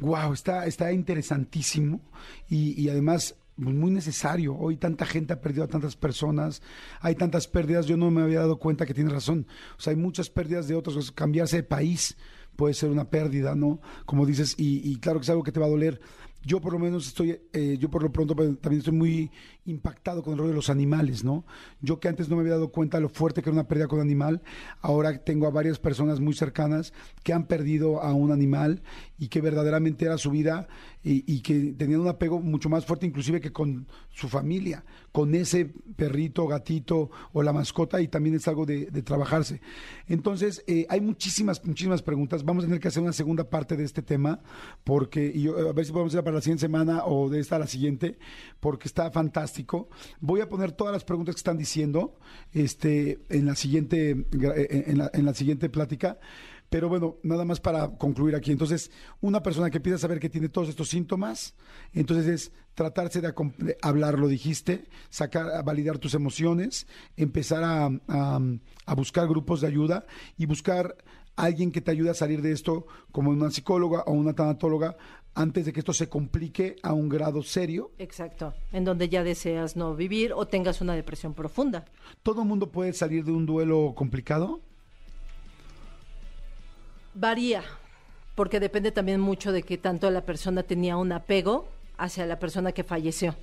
[0.00, 2.00] Wow, está, está interesantísimo
[2.48, 4.56] y, y además pues, muy necesario.
[4.56, 6.62] Hoy tanta gente ha perdido a tantas personas,
[7.00, 9.46] hay tantas pérdidas, yo no me había dado cuenta que tienes razón.
[9.78, 12.16] O sea, hay muchas pérdidas de otros, cambiarse de país
[12.56, 13.80] puede ser una pérdida, ¿no?
[14.06, 16.00] Como dices, y, y claro que es algo que te va a doler.
[16.44, 19.30] Yo por lo menos estoy, eh, yo por lo pronto pues, también estoy muy
[19.64, 21.44] impactado con el rol de los animales, ¿no?
[21.80, 23.86] Yo que antes no me había dado cuenta de lo fuerte que era una pérdida
[23.86, 24.42] con un animal,
[24.80, 26.92] ahora tengo a varias personas muy cercanas
[27.22, 28.82] que han perdido a un animal
[29.18, 30.66] y que verdaderamente era su vida
[31.04, 35.72] y, que tenían un apego mucho más fuerte inclusive que con su familia, con ese
[35.96, 39.60] perrito, gatito o la mascota y también es algo de, trabajarse.
[40.06, 42.44] Entonces, eh, hay muchísimas, muchísimas preguntas.
[42.44, 44.40] Vamos a tener que hacer una segunda parte de este tema
[44.84, 45.34] porque,
[45.68, 48.18] a ver si podemos ir para la siguiente semana o de esta a la siguiente,
[48.60, 49.51] porque está fantástico
[50.20, 52.18] Voy a poner todas las preguntas que están diciendo
[52.52, 56.18] este, en, la siguiente, en, la, en la siguiente plática.
[56.72, 58.50] Pero bueno, nada más para concluir aquí.
[58.50, 58.90] Entonces,
[59.20, 61.54] una persona que empieza a saber que tiene todos estos síntomas,
[61.92, 63.34] entonces es tratarse de,
[63.82, 67.90] hablar, lo dijiste, sacar, validar tus emociones, empezar a,
[68.86, 70.06] a, buscar grupos de ayuda
[70.38, 70.96] y buscar
[71.36, 74.96] alguien que te ayude a salir de esto, como una psicóloga o una tanatóloga,
[75.34, 77.90] antes de que esto se complique a un grado serio.
[77.98, 81.84] Exacto, en donde ya deseas no vivir o tengas una depresión profunda.
[82.22, 84.60] ¿Todo el mundo puede salir de un duelo complicado?
[87.14, 87.62] Varía,
[88.34, 91.68] porque depende también mucho de que tanto la persona tenía un apego
[91.98, 93.34] hacia la persona que falleció.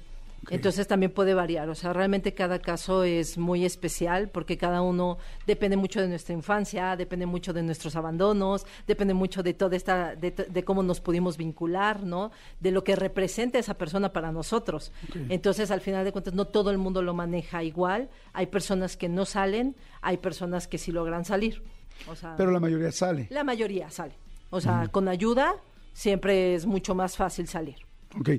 [0.49, 5.17] Entonces también puede variar, o sea, realmente cada caso es muy especial porque cada uno
[5.45, 10.15] depende mucho de nuestra infancia, depende mucho de nuestros abandonos, depende mucho de toda esta,
[10.15, 12.31] de, de cómo nos pudimos vincular, ¿no?
[12.59, 14.91] De lo que representa esa persona para nosotros.
[15.29, 18.09] Entonces, al final de cuentas, no todo el mundo lo maneja igual.
[18.33, 21.61] Hay personas que no salen, hay personas que sí logran salir.
[22.07, 23.27] O sea, Pero la mayoría sale.
[23.29, 24.13] la mayoría sale.
[24.51, 25.53] O sea, con ayuda
[25.93, 27.75] siempre es mucho más fácil salir.
[28.19, 28.29] Ok.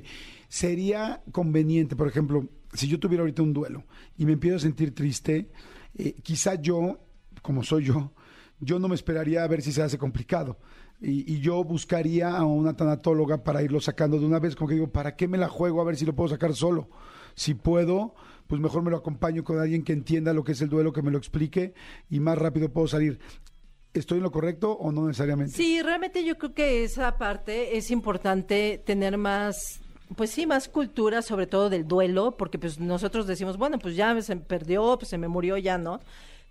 [0.51, 3.85] Sería conveniente, por ejemplo, si yo tuviera ahorita un duelo
[4.17, 5.49] y me empiezo a sentir triste,
[5.97, 6.99] eh, quizá yo,
[7.41, 8.11] como soy yo,
[8.59, 10.59] yo no me esperaría a ver si se hace complicado.
[10.99, 14.73] Y, y yo buscaría a una tanatóloga para irlo sacando de una vez, como que
[14.73, 16.89] digo, ¿para qué me la juego a ver si lo puedo sacar solo?
[17.33, 18.13] Si puedo,
[18.47, 21.01] pues mejor me lo acompaño con alguien que entienda lo que es el duelo, que
[21.01, 21.73] me lo explique
[22.09, 23.21] y más rápido puedo salir.
[23.93, 25.53] ¿Estoy en lo correcto o no necesariamente?
[25.53, 29.79] Sí, realmente yo creo que esa parte es importante tener más,
[30.15, 34.19] pues sí, más cultura, sobre todo del duelo, porque pues nosotros decimos, bueno, pues ya
[34.21, 35.99] se perdió, pues se me murió, ya no.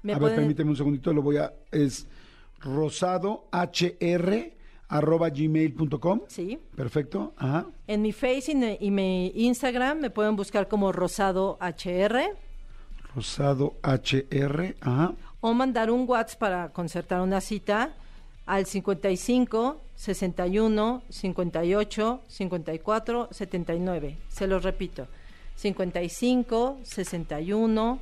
[0.03, 1.53] ver, pueden- permíteme un segundito, lo voy a...
[1.73, 2.07] Es
[2.61, 3.41] rosadohr
[4.89, 6.23] arroba gmail.com.
[6.29, 6.59] Sí.
[6.75, 7.33] Perfecto.
[7.37, 7.67] Ajá.
[7.87, 11.59] En mi Face y, y mi Instagram me pueden buscar como rosadohr
[13.15, 14.77] Rosado HR.
[14.81, 15.15] Ajá.
[15.41, 17.95] o mandar un WhatsApp para concertar una cita
[18.47, 24.19] al 55 61 58 54 79.
[24.29, 25.07] Se los repito.
[25.57, 28.01] 55 61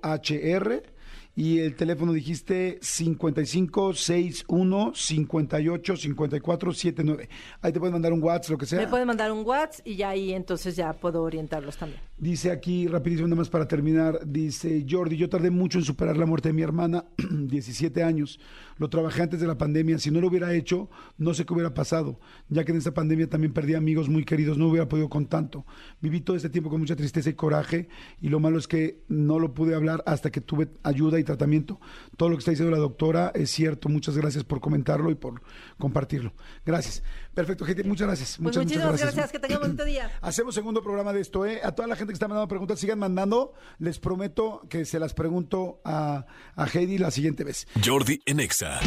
[1.36, 7.30] y el teléfono dijiste 55 61 58 54 79.
[7.62, 8.80] Ahí te pueden mandar un WhatsApp, lo que sea.
[8.80, 12.02] Me pueden mandar un WhatsApp y ya ahí entonces ya puedo orientarlos también.
[12.16, 16.28] Dice aquí, rapidísimo, nada más para terminar, dice Jordi, yo tardé mucho en superar la
[16.28, 18.39] muerte de mi hermana, 17 años.
[18.78, 19.97] Lo trabajé antes de la pandemia.
[19.97, 23.28] Si no lo hubiera hecho, no sé qué hubiera pasado, ya que en esta pandemia
[23.28, 25.66] también perdí amigos muy queridos, no hubiera podido con tanto.
[26.01, 27.89] Viví todo este tiempo con mucha tristeza y coraje,
[28.22, 31.80] y lo malo es que no lo pude hablar hasta que tuve ayuda y tratamiento.
[32.16, 33.89] Todo lo que está diciendo la doctora es cierto.
[33.89, 35.41] Muchas gracias por comentarlo y por
[35.80, 36.34] compartirlo.
[36.64, 37.03] Gracias.
[37.34, 38.30] Perfecto, gente, muchas gracias.
[38.38, 39.16] Pues muchas, muchas muchísimas gracias.
[39.16, 39.32] gracias.
[39.32, 40.12] Que tengan un bonito día.
[40.22, 41.62] Hacemos segundo programa de esto, ¿eh?
[41.64, 43.54] A toda la gente que está mandando preguntas, sigan mandando.
[43.80, 46.26] Les prometo que se las pregunto a,
[46.56, 47.68] a Heidi la siguiente vez.
[47.84, 48.80] Jordi en Exa.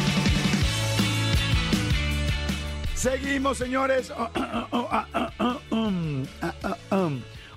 [2.95, 4.13] Seguimos, señores.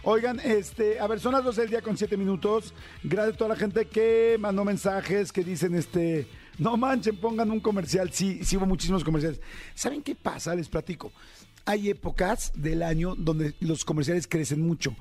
[0.04, 2.74] Oigan, este, a ver, son las 12 del día con 7 minutos.
[3.04, 6.28] Gracias a toda la gente que mandó mensajes que dicen, este,
[6.60, 8.12] no manchen, pongan un comercial.
[8.12, 9.40] Sí, sí hubo muchísimos comerciales.
[9.74, 10.54] ¿Saben qué pasa?
[10.54, 11.12] Les platico.
[11.66, 14.96] Hay épocas del año donde los comerciales crecen mucho.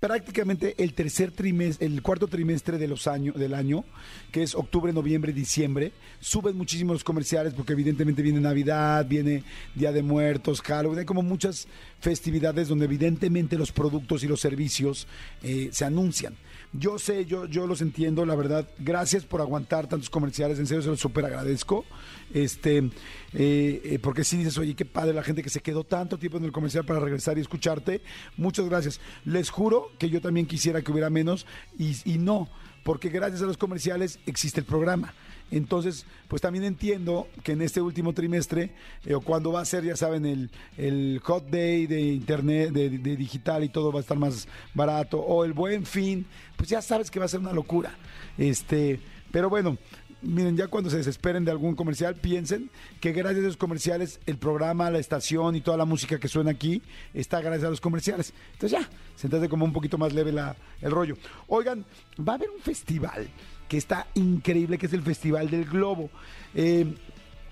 [0.00, 3.84] Prácticamente el tercer trimestre, el cuarto trimestre de los años, del año,
[4.30, 9.42] que es octubre, noviembre, diciembre, suben muchísimos comerciales porque evidentemente viene Navidad, viene
[9.74, 11.66] Día de Muertos, Halloween, hay como muchas
[11.98, 15.08] festividades donde evidentemente los productos y los servicios
[15.42, 16.36] eh, se anuncian.
[16.72, 18.68] Yo sé, yo, yo los entiendo, la verdad.
[18.78, 21.84] Gracias por aguantar tantos comerciales, en serio se los súper agradezco.
[22.34, 22.78] este,
[23.32, 26.36] eh, eh, porque si dices, oye, qué padre la gente que se quedó tanto tiempo
[26.38, 28.02] en el comercial para regresar y escucharte.
[28.36, 29.00] Muchas gracias.
[29.24, 31.46] Les juro que yo también quisiera que hubiera menos
[31.78, 32.48] y, y no,
[32.84, 35.14] porque gracias a los comerciales existe el programa.
[35.50, 38.70] Entonces, pues también entiendo que en este último trimestre,
[39.04, 42.90] eh, o cuando va a ser, ya saben, el, el hot day de internet, de,
[42.90, 46.26] de digital y todo va a estar más barato, o el buen fin,
[46.56, 47.96] pues ya sabes que va a ser una locura.
[48.36, 49.78] Este, pero bueno,
[50.22, 52.70] miren, ya cuando se desesperen de algún comercial, piensen
[53.00, 56.50] que gracias a esos comerciales, el programa, la estación y toda la música que suena
[56.50, 56.82] aquí
[57.14, 58.32] está gracias a los comerciales.
[58.52, 61.16] Entonces ya, se entiende como un poquito más leve la, el rollo.
[61.46, 61.84] Oigan,
[62.20, 63.28] va a haber un festival
[63.68, 66.10] que está increíble, que es el Festival del Globo.
[66.54, 66.86] Eh,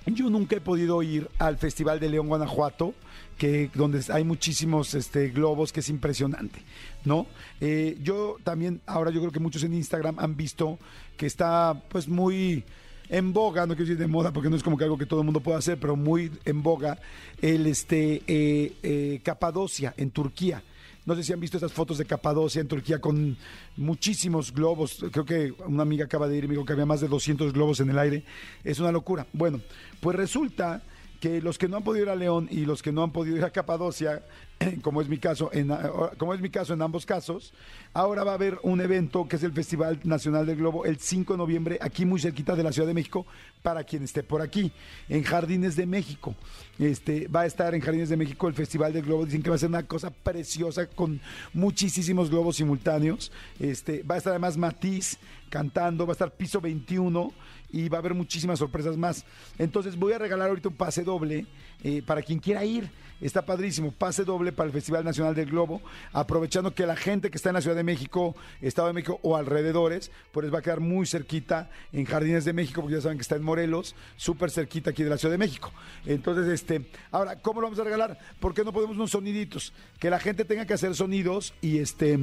[0.07, 2.95] yo nunca he podido ir al Festival de León, Guanajuato,
[3.39, 6.61] que donde hay muchísimos este, globos, que es impresionante,
[7.05, 7.27] ¿no?
[7.61, 10.79] Eh, yo también, ahora yo creo que muchos en Instagram han visto
[11.17, 12.65] que está pues muy
[13.09, 15.21] en boga, no quiero decir de moda porque no es como que algo que todo
[15.21, 16.99] el mundo pueda hacer, pero muy en boga,
[17.41, 20.63] el este eh, eh, Capadocia en Turquía.
[21.07, 23.37] No sé si han visto esas fotos de Capadocia en Turquía con
[23.77, 25.05] muchísimos globos.
[25.13, 27.53] Creo que una amiga acaba de ir y me dijo que había más de 200
[27.53, 28.25] globos en el aire.
[28.65, 29.25] Es una locura.
[29.33, 29.61] Bueno,
[30.01, 30.83] pues resulta
[31.21, 33.37] que los que no han podido ir a León y los que no han podido
[33.37, 34.25] ir a Capadocia,
[34.83, 35.71] como es mi caso, en,
[36.19, 37.53] como es mi caso en ambos casos,
[37.93, 41.35] ahora va a haber un evento que es el Festival Nacional del Globo el 5
[41.35, 43.27] de noviembre, aquí muy cerquita de la Ciudad de México,
[43.63, 44.73] para quien esté por aquí,
[45.09, 46.35] en Jardines de México.
[46.79, 49.57] Este, va a estar en Jardines de México el Festival del Globo, dicen que va
[49.57, 51.21] a ser una cosa preciosa con
[51.53, 53.33] muchísimos globos simultáneos.
[53.59, 55.19] Este, va a estar además Matiz
[55.51, 57.33] cantando, va a estar Piso 21
[57.71, 59.25] y va a haber muchísimas sorpresas más.
[59.59, 61.47] Entonces voy a regalar ahorita un pase doble
[61.83, 62.91] eh, para quien quiera ir.
[63.21, 65.81] Está padrísimo, pase doble para el Festival Nacional del Globo,
[66.13, 69.37] aprovechando que la gente que está en la Ciudad de México, Estado de México o
[69.37, 73.23] alrededores, pues va a quedar muy cerquita en Jardines de México, porque ya saben que
[73.23, 75.73] está en Morelos, súper cerquita aquí de la Ciudad de México.
[76.05, 78.19] Entonces, este, ahora, ¿cómo lo vamos a regalar?
[78.39, 79.73] ¿Por qué no podemos unos soniditos?
[79.99, 82.19] Que la gente tenga que hacer sonidos y este,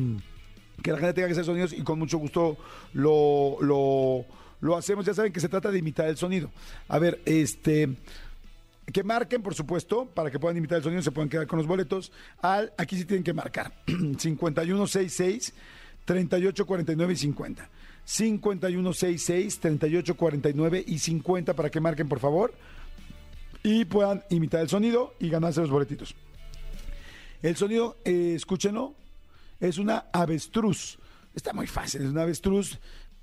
[0.84, 2.56] que la gente tenga que hacer sonidos y con mucho gusto
[2.94, 4.26] lo, lo
[4.64, 6.50] lo hacemos, ya saben que se trata de imitar el sonido.
[6.88, 7.98] A ver, este
[8.94, 11.68] que marquen, por supuesto, para que puedan imitar el sonido, se puedan quedar con los
[11.68, 12.14] boletos.
[12.42, 13.74] Al, aquí sí tienen que marcar.
[13.86, 15.54] 5166
[16.06, 17.70] 3849 y 50.
[18.06, 22.54] 5166 3849 y 50 para que marquen, por favor.
[23.64, 26.16] Y puedan imitar el sonido y ganarse los boletitos.
[27.42, 28.94] El sonido, eh, escúchenlo,
[29.60, 31.00] es una avestruz.
[31.36, 32.80] Está muy fácil, es una avestruz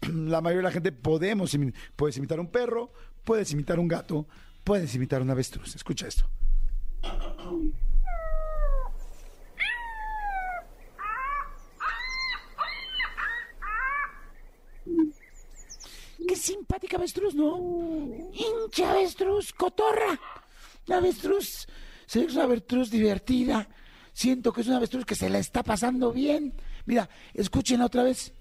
[0.09, 1.57] la mayoría de la gente podemos,
[1.97, 2.93] puedes imitar un perro,
[3.25, 4.27] puedes imitar un gato,
[4.65, 5.75] puedes imitar un avestruz.
[5.77, 6.25] Escucha esto.
[16.27, 17.59] Qué simpática avestruz, ¿no?
[18.33, 20.19] Hincha avestruz, cotorra.
[20.87, 21.67] La avestruz,
[22.07, 23.69] es una avestruz divertida.
[24.13, 26.53] Siento que es una avestruz que se la está pasando bien.
[26.87, 28.33] Mira, escuchen otra vez.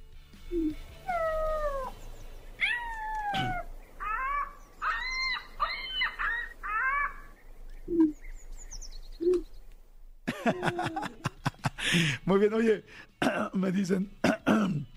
[12.26, 12.84] Muy bien, oye,
[13.54, 14.10] me dicen,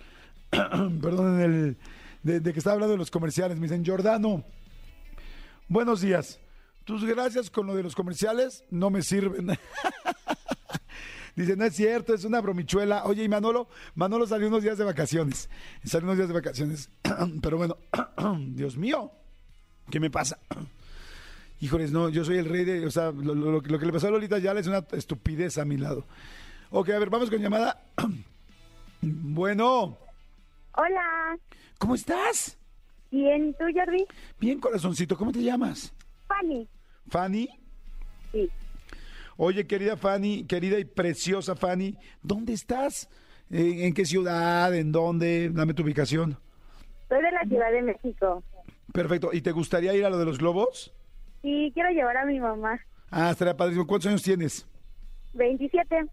[0.50, 1.76] perdón, el,
[2.22, 4.44] de, que estaba hablando de los comerciales, me dicen, Jordano,
[5.68, 6.38] buenos días.
[6.84, 9.56] Tus gracias con lo de los comerciales no me sirven.
[11.34, 13.04] Dice, no es cierto, es una bromichuela.
[13.04, 15.48] Oye, y Manolo, Manolo salió unos días de vacaciones.
[15.82, 16.90] Salió unos días de vacaciones.
[17.42, 17.78] Pero bueno,
[18.48, 19.12] Dios mío,
[19.90, 20.38] ¿qué me pasa?
[21.62, 24.36] Híjoles, no, yo soy el rey de, o sea, lo, que le pasó a Lolita
[24.40, 26.04] ya es una estupidez a mi lado.
[26.70, 27.80] Ok, a ver, vamos con llamada.
[29.00, 29.96] bueno.
[30.74, 31.38] Hola.
[31.78, 32.58] ¿Cómo estás?
[33.12, 34.04] Bien, ¿y tú, Jordi?
[34.40, 35.94] Bien, corazoncito, ¿cómo te llamas?
[36.26, 36.66] Fanny.
[37.08, 37.48] ¿Fanny?
[38.32, 38.50] Sí.
[39.36, 43.08] Oye, querida Fanny, querida y preciosa Fanny, ¿dónde estás?
[43.50, 44.74] ¿En, qué ciudad?
[44.74, 45.48] ¿En dónde?
[45.50, 46.36] Dame tu ubicación.
[47.08, 48.42] Soy de la Ciudad de México.
[48.92, 49.30] Perfecto.
[49.32, 50.92] ¿Y te gustaría ir a lo de los globos?
[51.42, 52.80] Sí, quiero llevar a mi mamá.
[53.10, 53.86] Ah, estaría padrísimo.
[53.86, 54.66] ¿Cuántos años tienes?
[55.34, 56.06] 27.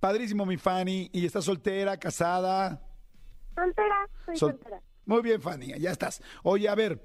[0.00, 1.08] Padrísimo, mi Fanny.
[1.12, 2.82] ¿Y estás soltera, casada?
[3.54, 4.80] Soltera, soy soltera.
[5.06, 6.20] Muy bien, Fanny, ya estás.
[6.42, 7.00] Oye, a ver,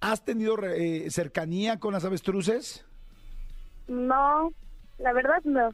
[0.00, 2.84] ¿has tenido eh, cercanía con las avestruces?
[3.88, 4.52] No,
[4.98, 5.70] la verdad no.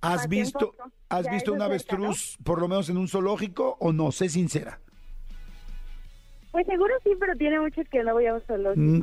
[0.00, 0.74] ¿Has visto,
[1.08, 4.10] ¿has visto un avestruz, por lo menos en un zoológico, o no?
[4.10, 4.80] Sé sincera.
[6.50, 8.80] Pues seguro sí, pero tiene muchos que no voy a un zoológico.
[8.80, 9.02] Mm,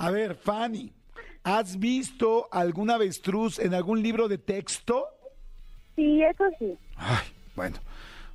[0.00, 0.90] a ver, Fanny,
[1.44, 5.06] ¿has visto algún avestruz en algún libro de texto?
[5.94, 6.78] Sí, eso sí.
[6.96, 7.76] Ay, bueno.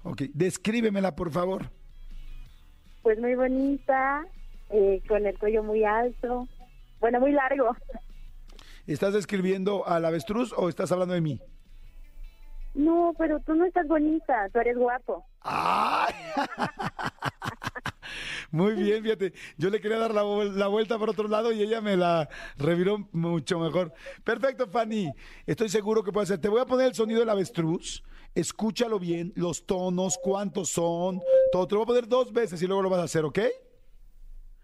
[0.03, 1.71] Ok, descríbemela, por favor.
[3.01, 4.23] Pues muy bonita,
[4.69, 6.47] eh, con el cuello muy alto,
[6.99, 7.75] bueno, muy largo.
[8.85, 11.41] ¿Estás describiendo al avestruz o estás hablando de mí?
[12.75, 15.25] No, pero tú no estás bonita, tú eres guapo.
[15.41, 16.13] ¡Ay!
[18.51, 19.33] Muy bien, fíjate.
[19.57, 22.29] Yo le quería dar la, vuel- la vuelta por otro lado y ella me la
[22.57, 23.93] reviró mucho mejor.
[24.23, 25.11] Perfecto, Fanny.
[25.45, 26.39] Estoy seguro que puede hacer.
[26.39, 28.03] Te voy a poner el sonido del avestruz.
[28.33, 31.67] Escúchalo bien, los tonos, cuántos son, todo.
[31.67, 33.39] Te lo voy a poner dos veces y luego lo vas a hacer, ¿ok?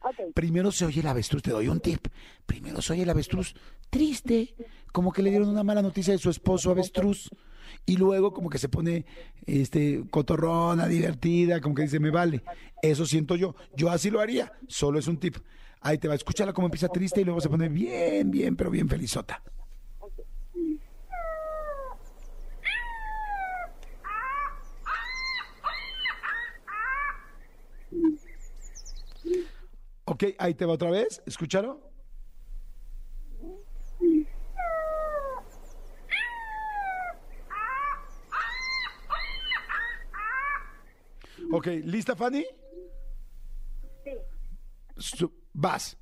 [0.03, 2.07] Ok, Primero se oye el avestruz, te doy un tip.
[2.45, 3.53] Primero se oye el avestruz
[3.89, 4.55] triste,
[4.91, 7.29] como que le dieron una mala noticia de su esposo avestruz.
[7.86, 9.05] Y luego como que se pone
[9.45, 12.43] este cotorrona, divertida, como que dice, me vale.
[12.82, 13.55] Eso siento yo.
[13.75, 14.53] Yo así lo haría.
[14.67, 15.38] Solo es un tip.
[15.82, 18.88] Ahí te va, escúchala como empieza triste y luego se pone bien, bien, pero bien
[18.88, 19.41] felizota.
[30.05, 31.21] Ok, ahí te va otra vez.
[31.25, 31.90] ¿Escucharon?
[41.51, 42.45] Ok, ¿lista, Fanny?
[44.97, 45.25] sí.
[45.53, 45.97] Vas.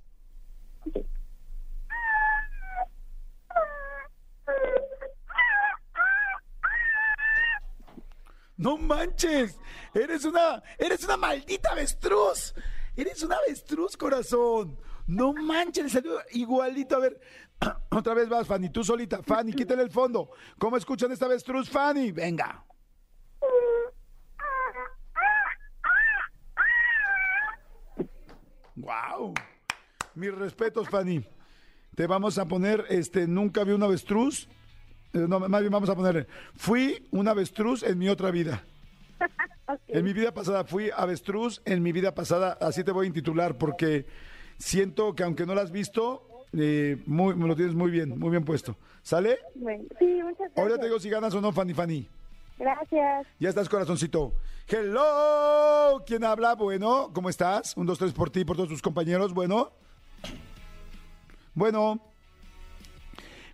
[8.57, 9.57] No manches,
[9.93, 12.53] eres una, eres una maldita avestruz.
[12.95, 14.77] Eres una avestruz, corazón.
[15.07, 16.97] No manches, le salió igualito.
[16.97, 17.19] A ver,
[17.89, 19.23] otra vez vas, Fanny, tú solita.
[19.23, 20.31] Fanny, quítale el fondo.
[20.57, 22.11] ¿Cómo escuchan esta avestruz, Fanny?
[22.11, 22.65] Venga.
[28.79, 29.33] Wow.
[30.15, 31.23] Mis respetos, Fanny.
[31.95, 34.47] Te vamos a poner, este, nunca vi un avestruz.
[35.13, 38.63] Eh, no, más bien vamos a poner, fui un avestruz en mi otra vida.
[39.87, 43.55] En mi vida pasada fui avestruz, en mi vida pasada, así te voy a intitular,
[43.55, 44.07] porque
[44.57, 46.27] siento que aunque no lo has visto,
[46.57, 48.75] eh, muy, me lo tienes muy bien, muy bien puesto.
[49.03, 49.37] ¿Sale?
[49.53, 50.57] Bueno, sí, muchas gracias.
[50.57, 52.07] Ahora te digo si ganas o no, Fanny Fanny.
[52.59, 53.25] Gracias.
[53.39, 54.33] Ya estás, corazoncito.
[54.67, 56.55] Hello, ¿quién habla?
[56.55, 57.75] Bueno, ¿cómo estás?
[57.77, 59.33] Un, dos, tres por ti, por todos tus compañeros.
[59.33, 59.71] Bueno.
[61.53, 62.01] Bueno.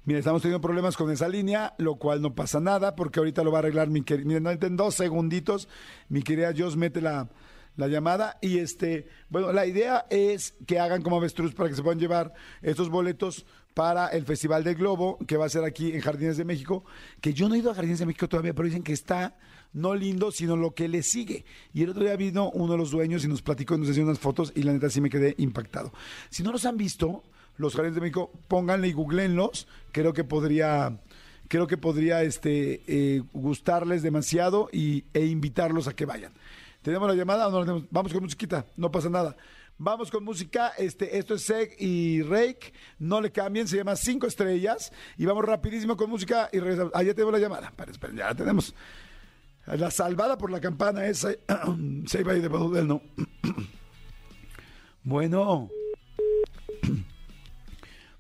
[0.05, 3.51] Mira, estamos teniendo problemas con esa línea, lo cual no pasa nada, porque ahorita lo
[3.51, 4.25] va a arreglar mi querida.
[4.27, 5.69] Miren, en dos segunditos,
[6.09, 7.29] mi querida Jos mete la,
[7.75, 8.37] la llamada.
[8.41, 12.33] Y este, bueno, la idea es que hagan como avestruz para que se puedan llevar
[12.63, 13.45] estos boletos
[13.75, 16.83] para el Festival del Globo, que va a ser aquí en Jardines de México,
[17.21, 19.37] que yo no he ido a Jardines de México todavía, pero dicen que está
[19.73, 21.43] no lindo, sino lo que le sigue.
[21.73, 24.07] Y el otro día vino uno de los dueños y nos platicó y nos enseñó
[24.07, 25.91] unas fotos y la neta sí me quedé impactado.
[26.29, 27.23] Si no los han visto,
[27.57, 29.67] los Jardines de México, pónganle y googleenlos.
[29.91, 31.01] Creo que podría,
[31.49, 36.31] creo que podría este, eh, gustarles demasiado y, e invitarlos a que vayan.
[36.81, 37.87] ¿Tenemos la llamada no la tenemos?
[37.91, 39.35] Vamos con musiquita, no pasa nada.
[39.77, 44.25] Vamos con música, este, esto es Seg y Rake, no le cambien, se llama Cinco
[44.25, 46.93] Estrellas y vamos rapidísimo con música y regresamos.
[46.95, 47.73] Ah, ya la llamada,
[48.13, 48.73] ya la tenemos.
[49.65, 53.01] La salvada por la campana es Save by the Bell, no.
[55.03, 55.69] bueno.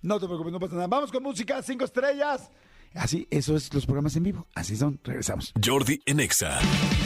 [0.01, 0.85] No te preocupes, no pasa nada.
[0.85, 2.51] Vamos con música, cinco estrellas.
[2.95, 4.47] Así, eso es los programas en vivo.
[4.55, 5.53] Así son, regresamos.
[5.63, 6.59] Jordi en Exa.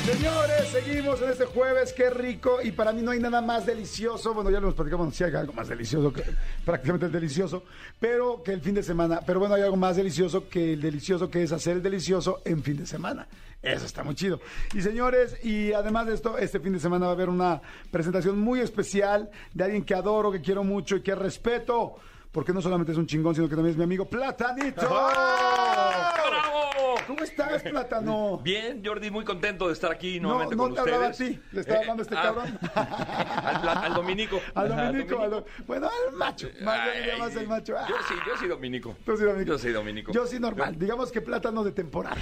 [0.06, 2.60] Señores, seguimos en este jueves, qué rico.
[2.64, 4.36] Y para mí no hay nada más delicioso.
[4.36, 6.24] Bueno, ya lo hemos platicado, si hay algo más delicioso, que,
[6.64, 7.64] prácticamente el delicioso,
[8.00, 9.22] pero que el fin de semana.
[9.26, 12.62] Pero bueno, hay algo más delicioso que el delicioso, que es hacer el delicioso en
[12.62, 13.28] fin de semana.
[13.62, 14.40] Eso está muy chido.
[14.74, 17.62] Y señores, y además de esto, este fin de semana va a haber una
[17.92, 21.96] presentación muy especial de alguien que adoro, que quiero mucho y que respeto.
[22.32, 24.82] Porque no solamente es un chingón, sino que también es mi amigo Platanito.
[24.88, 26.96] ¡Bravo!
[27.08, 28.38] ¿Cómo estás, Plátano?
[28.44, 30.96] Bien, Jordi, muy contento de estar aquí No, nuevamente no con te ustedes.
[30.96, 32.60] hablaba a ti, le estaba hablando a este ah, cabrón.
[32.76, 34.40] al, al Dominico.
[34.54, 36.50] Al Dominico, al do- bueno, al macho.
[36.62, 37.74] Más bien le Ay, llamas el macho.
[37.90, 38.96] Yo sí, yo sí Dominico.
[39.04, 39.52] tú sí, Dominico.
[39.52, 40.12] Yo sí Dominico.
[40.12, 40.78] Yo sí normal.
[40.78, 42.22] Digamos que plátano de temporada.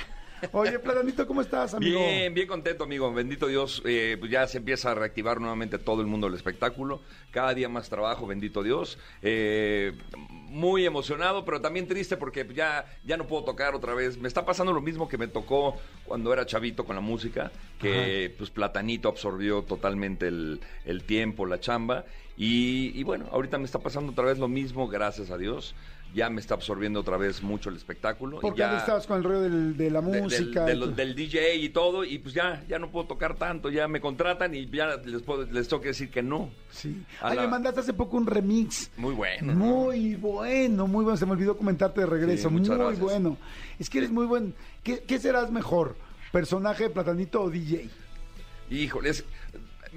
[0.52, 2.00] Oye, Platanito, ¿cómo estás, amigo?
[2.00, 3.12] Bien, bien contento, amigo.
[3.14, 3.82] Bendito Dios.
[3.86, 7.02] eh, pues ya se empieza a reactivar nuevamente todo el mundo del espectáculo.
[7.32, 8.98] Cada día más trabajo, bendito Dios.
[9.22, 14.18] Eh, muy emocionado, pero también triste porque ya, ya no puedo tocar otra vez.
[14.18, 18.34] Me está pasando lo mismo que me tocó cuando era chavito con la música, que
[18.38, 22.06] pues Platanito absorbió totalmente el, el tiempo, la chamba.
[22.40, 25.74] Y, y bueno, ahorita me está pasando otra vez lo mismo, gracias a Dios.
[26.16, 28.40] Ya me está absorbiendo otra vez mucho el espectáculo.
[28.40, 30.66] Porque ya- estabas con el rollo del- de la de- del- música.
[30.66, 34.56] del, DJ y todo, y pues ya, ya no puedo tocar tanto, ya me contratan
[34.56, 36.50] y ya les, puedo, les tengo que decir que no.
[36.72, 37.04] Sí.
[37.22, 38.90] Ay, la- me mandaste hace poco un remix.
[38.98, 39.54] Muy bueno.
[39.54, 39.66] ¿no?
[39.66, 41.18] Muy bueno, muy bueno.
[41.18, 42.50] Se me olvidó comentarte de regreso.
[42.50, 43.00] Sí, muy gracias.
[43.00, 43.38] bueno.
[43.78, 44.56] Es que eres muy buen.
[44.84, 45.96] ¿Qué, qué serás mejor?
[46.32, 47.90] ¿Personaje, platanito o DJ?
[48.70, 49.24] Híjole, es-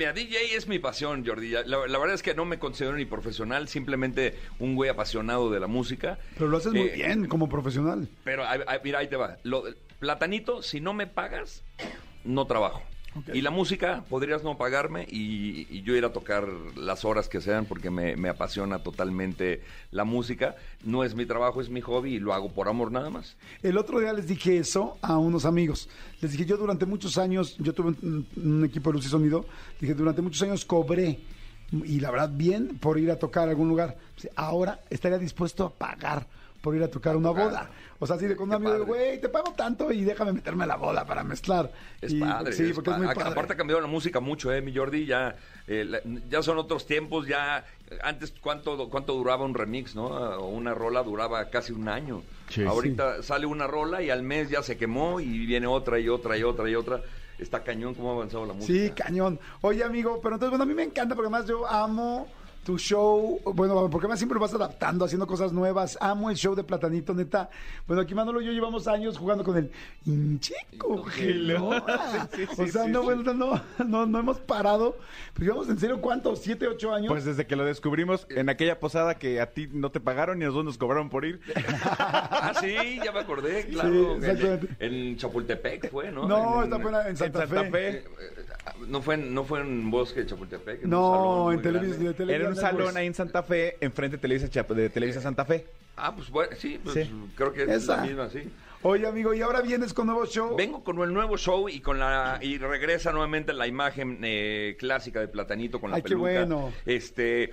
[0.01, 1.51] Mira, DJ es mi pasión, Jordi.
[1.51, 5.61] La, la verdad es que no me considero ni profesional, simplemente un güey apasionado de
[5.61, 6.19] la música.
[6.39, 8.09] Pero lo haces muy Eh, bien como profesional.
[8.25, 9.37] Pero ahí- mira, ahí te va.
[9.43, 9.65] Lo-
[9.99, 11.65] platanito, si no me pagas,
[12.25, 12.83] no trabajo.
[13.33, 16.47] Y la música, podrías no pagarme y, y yo ir a tocar
[16.77, 20.55] las horas que sean porque me, me apasiona totalmente la música.
[20.85, 23.37] No es mi trabajo, es mi hobby y lo hago por amor nada más.
[23.63, 25.89] El otro día les dije eso a unos amigos.
[26.21, 29.45] Les dije, yo durante muchos años, yo tuve un, un equipo de luz y sonido,
[29.81, 31.19] dije, durante muchos años cobré,
[31.73, 33.97] y la verdad, bien, por ir a tocar a algún lugar.
[34.35, 36.27] Ahora estaría dispuesto a pagar
[36.61, 37.71] por ir a tocar una boda.
[37.99, 38.85] O sea, así de con un amigo, padre.
[38.85, 41.71] güey, te pago tanto y déjame meterme a la boda para mezclar.
[42.01, 42.53] Es Y- padre.
[42.53, 43.31] Sí, es porque es pa- muy padre.
[43.31, 45.05] Aparte ha cambiado la música mucho, ¿eh, mi Jordi?
[45.07, 45.37] Ya,
[45.67, 47.65] eh, la- ya son otros tiempos, ya...
[48.03, 50.07] Antes, ¿cuánto, ¿cuánto duraba un remix, no?
[50.07, 52.23] O una rola duraba casi un año.
[52.49, 52.65] Sí.
[52.65, 56.39] Ahorita sale una rola y al mes ya se quemó y viene otra y otra
[56.39, 57.01] y otra y otra.
[57.39, 58.73] Está cañón cómo ha avanzado la música.
[58.73, 59.41] Sí, cañón.
[59.63, 62.29] Oye, amigo, pero entonces, bueno, a mí me encanta porque además yo amo
[62.65, 63.41] tu show.
[63.55, 65.97] Bueno, porque además siempre lo vas adaptando, haciendo cosas nuevas.
[66.01, 67.51] Amo el show de Platanito, neta.
[67.87, 69.71] Bueno, aquí Manolo y yo llevamos años jugando con el
[70.07, 70.55] hinche.
[71.15, 73.05] Sí, sí, o sea, sí, no, sí.
[73.07, 74.97] bueno, no, no, no hemos parado.
[75.35, 76.41] Pues llevamos en serio, ¿cuántos?
[76.41, 77.09] ¿Siete, ocho años?
[77.09, 80.45] Pues desde que lo descubrimos en aquella posada que a ti no te pagaron y
[80.45, 81.41] a nosotros nos cobraron por ir.
[82.43, 83.91] Ah, sí, ya me acordé, claro.
[84.21, 84.69] Sí, exactamente.
[84.79, 86.27] en, en Chapultepec fue, ¿no?
[86.27, 87.71] no, En- está fuera en Santa, en Santa Fe.
[87.71, 88.05] Fe.
[88.89, 90.85] No fue, en, no fue en Bosque de Chapultepec.
[90.85, 91.91] en No, en televisión.
[91.93, 92.09] grande.
[92.09, 95.21] de Televisa Era un salón ahí en Santa Fe, enfrente de Televisa, Chap- de Televisa
[95.21, 95.67] Santa Fe.
[95.97, 97.11] Ah, pues bueno, sí, pues Sí.
[97.35, 97.97] creo que es Esa.
[97.99, 98.41] la misma, sí.
[98.83, 100.57] Oye, amigo, y ahora vienes con nuevo show.
[100.57, 105.21] Vengo con el nuevo show y con la y regresa nuevamente la imagen eh, clásica
[105.21, 106.31] de Platanito con la Ay, qué peluca.
[106.31, 106.73] bueno.
[106.87, 107.53] Este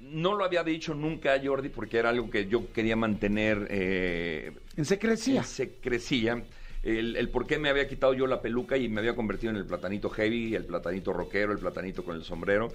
[0.00, 4.84] no lo había dicho nunca Jordi porque era algo que yo quería mantener eh, En
[4.84, 5.40] secrecía.
[5.42, 6.42] en secrecía.
[6.86, 9.56] El, el por qué me había quitado yo la peluca y me había convertido en
[9.56, 12.72] el platanito heavy, el platanito rockero, el platanito con el sombrero.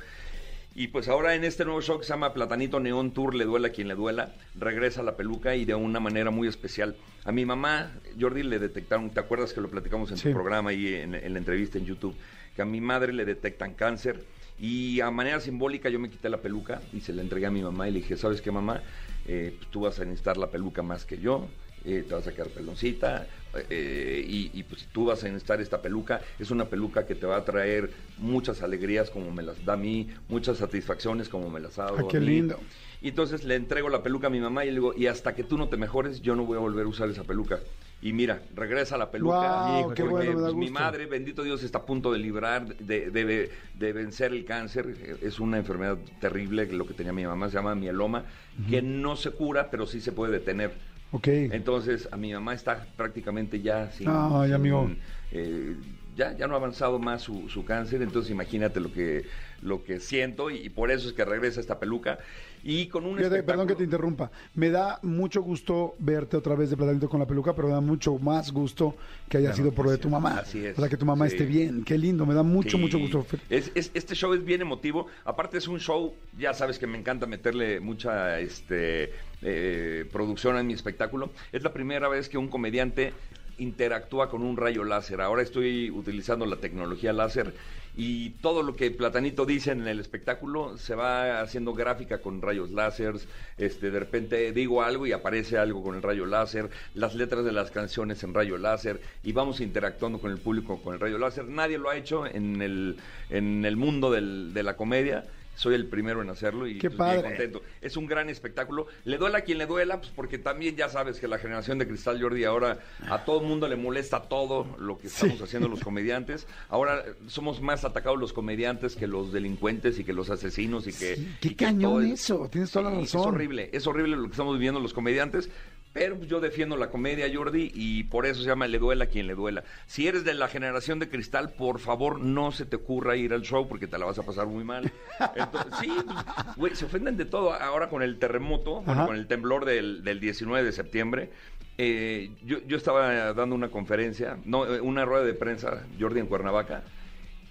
[0.73, 3.67] Y pues ahora en este nuevo show que se llama Platanito Neon Tour, le duela
[3.67, 6.95] a quien le duela, regresa la peluca y de una manera muy especial.
[7.25, 10.29] A mi mamá, Jordi, le detectaron, ¿te acuerdas que lo platicamos en Sí.
[10.29, 12.15] tu programa y en, en la entrevista en YouTube?
[12.55, 14.23] Que a mi madre le detectan cáncer
[14.59, 17.61] y a manera simbólica yo me quité la peluca y se la entregué a mi
[17.61, 18.81] mamá y le dije, ¿sabes qué mamá?
[19.27, 21.47] Eh, pues tú vas a necesitar la peluca más que yo,
[21.83, 23.27] eh, te vas a quedar peloncita
[23.69, 26.21] eh, y, y, pues tú vas a necesitar esta peluca.
[26.39, 29.77] Es una peluca que te va a traer muchas alegrías como me las da a
[29.77, 32.25] mí, muchas satisfacciones como me las ha dado Ay, a qué mí.
[32.25, 32.59] lindo.
[33.01, 35.43] Y entonces le entrego la peluca a mi mamá y le digo, y hasta que
[35.43, 37.59] tú no te mejores, yo no voy a volver a usar esa peluca.
[38.03, 39.37] Y mira, regresa la peluca.
[39.61, 43.51] Guau, porque, bueno, pues, mi madre, bendito Dios, está a punto de librar, de, de-
[43.73, 45.19] de vencer el cáncer.
[45.21, 48.25] Es una enfermedad terrible, lo que tenía mi mamá, se llama mieloma,
[48.67, 50.90] que no se cura, pero sí se puede detener.
[51.11, 51.27] Ok.
[51.49, 54.07] Entonces, a mi mamá está prácticamente ya sin...
[54.07, 54.95] Ay, sin, amigo.
[55.31, 55.75] eh,
[56.15, 59.25] ya, ya no ha avanzado más su, su cáncer, entonces imagínate lo que,
[59.61, 62.19] lo que siento y, y por eso es que regresa esta peluca.
[62.63, 64.31] Y con un Fíjate, perdón que te interrumpa.
[64.55, 67.81] Me da mucho gusto verte otra vez de platanito con la peluca, pero me da
[67.81, 68.95] mucho más gusto
[69.29, 70.39] que haya sido por lo de tu mamá.
[70.39, 70.77] Así es.
[70.77, 71.35] O sea, que tu mamá Sí.
[71.35, 71.83] esté bien.
[71.83, 72.77] Qué lindo, me da mucho, Sí.
[72.77, 73.25] mucho gusto.
[73.49, 75.07] Es, es- este show es bien emotivo.
[75.25, 80.63] Aparte es un show, ya sabes que me encanta meterle mucha este, eh, producción a
[80.63, 81.31] mi espectáculo.
[81.51, 83.13] Es la primera vez que un comediante
[83.61, 85.21] interactúa con un rayo láser.
[85.21, 87.53] Ahora estoy utilizando la tecnología láser
[87.95, 92.71] y todo lo que Platanito dice en el espectáculo se va haciendo gráfica con rayos
[92.71, 93.27] láseres.
[93.57, 97.51] Este, de repente digo algo y aparece algo con el rayo láser, las letras de
[97.51, 101.45] las canciones en rayo láser y vamos interactuando con el público con el rayo láser.
[101.47, 102.97] Nadie lo ha hecho en el,
[103.29, 105.25] en el mundo del- de la comedia.
[105.55, 107.35] Soy el primero en hacerlo y Qué pues, bien padre.
[107.35, 107.61] contento.
[107.81, 108.87] Es un gran espectáculo.
[109.03, 111.87] Le duela a quien le duela, pues porque también ya sabes que la generación de
[111.87, 112.79] Cristal Jordi ahora
[113.09, 116.47] a todo el mundo le molesta todo lo que estamos haciendo los comediantes.
[116.69, 120.93] Ahora eh, somos más atacados los comediantes que los delincuentes y que los asesinos y
[120.93, 121.15] que...
[121.15, 123.21] Sí, qué y que cañón todo eso, tienes toda la razón.
[123.21, 125.49] Es horrible, es horrible lo que estamos viviendo los comediantes.
[125.93, 129.07] Pero pues, yo defiendo la comedia, Jordi, y por eso se llama Le duela a
[129.07, 129.63] quien le duela.
[129.87, 133.41] Si eres de la generación de cristal, por favor, no se te ocurra ir al
[133.41, 134.91] show porque te la vas a pasar muy mal.
[135.35, 137.53] Entonces, sí, pues, güey, se ofenden de todo.
[137.53, 141.29] Ahora con el terremoto, bueno, con el temblor del, del 19 de septiembre,
[141.77, 146.27] eh, yo, yo estaba dando una conferencia, no, eh, una rueda de prensa, Jordi, en
[146.27, 146.83] Cuernavaca.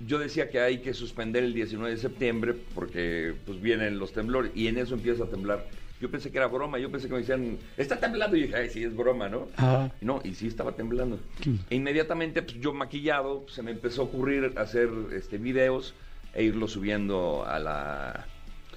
[0.07, 4.51] Yo decía que hay que suspender el 19 de septiembre porque pues vienen los temblores
[4.55, 5.67] y en eso empieza a temblar.
[6.01, 8.71] Yo pensé que era broma, yo pensé que me decían, está temblando y dije, ay,
[8.71, 9.49] sí, es broma, ¿no?
[9.57, 9.93] Ajá.
[10.01, 11.21] Y No, y sí estaba temblando.
[11.43, 11.61] Sí.
[11.69, 15.95] E inmediatamente, pues yo maquillado, se me empezó a ocurrir hacer este videos
[16.33, 18.27] e irlo subiendo a la...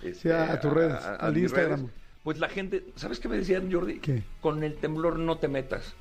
[0.03, 1.79] este, Sí, a tus redes, al Instagram.
[1.79, 1.91] redes.
[2.23, 3.99] Pues la gente, ¿sabes qué me decían, Jordi?
[3.99, 4.23] ¿Qué?
[4.41, 5.93] Con el temblor no te metas.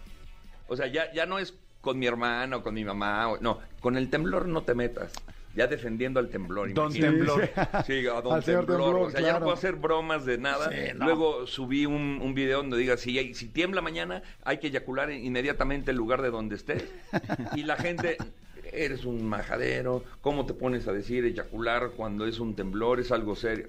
[0.68, 3.96] O sea, ya, ya no es con mi hermana o con mi mamá, no, con
[3.96, 5.12] el temblor no te metas.
[5.54, 6.72] Ya defendiendo al temblor.
[6.72, 7.48] Don imagínate.
[7.48, 7.84] Temblor.
[7.86, 8.66] Sí, a Don Al Temblor.
[8.66, 10.70] Temblor, o sea, ya no puedo hacer bromas de nada.
[10.70, 11.04] Sí, no.
[11.04, 15.10] Luego subí un, un video donde diga, si, hay- si tiembla mañana, hay que eyacular
[15.10, 16.84] inmediatamente el lugar de donde estés.
[17.54, 18.16] y la gente,
[18.72, 23.00] eres un majadero, ¿cómo te pones a decir eyacular cuando es un temblor?
[23.00, 23.66] Es algo serio.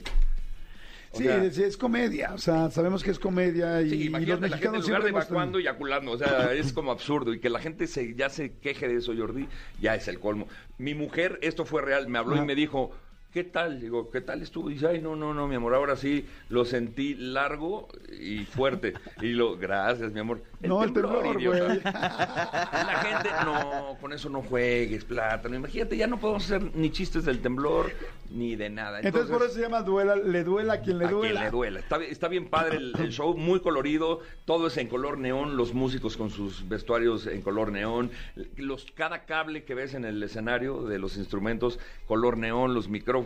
[1.14, 4.49] Sí, sea, es comedia, o sea, sabemos que es comedia y, Sí, y los imagínate
[4.49, 6.11] la gente en mexicanos lugar de evacuando, eyaculando.
[6.11, 7.34] O sea, es como absurdo.
[7.34, 9.47] Y que la gente se, ya se queje de eso, Jordi,
[9.80, 10.47] ya es el colmo.
[10.80, 12.91] Mi mujer, esto fue real, me habló y me dijo,
[13.34, 13.82] ¿qué tal?
[13.82, 14.70] Digo, ¿qué tal estuvo?
[14.70, 17.88] Y dice, ay, no, no, no, mi amor, ahora sí lo sentí largo
[18.20, 18.94] y fuerte.
[19.22, 20.44] Y lo, gracias, mi amor.
[20.62, 21.66] No, el temblor, idiota".
[21.66, 21.82] güey.
[21.84, 25.56] La gente, no, con eso no juegues, plátano.
[25.56, 27.92] Imagínate, ya no podemos hacer ni chistes del temblor
[28.30, 29.00] ni de nada.
[29.02, 31.34] Entonces, por eso se llama duela, le duela a quien le a duela.
[31.34, 31.80] quien le duela.
[32.10, 36.18] Está bien padre el, el show, muy colorido, todo es en color neón, los músicos
[36.18, 38.12] con sus vestuarios en color neón,
[38.58, 43.23] los, cada cable que ves en el escenario de los instrumentos, color neón, los micrófonos,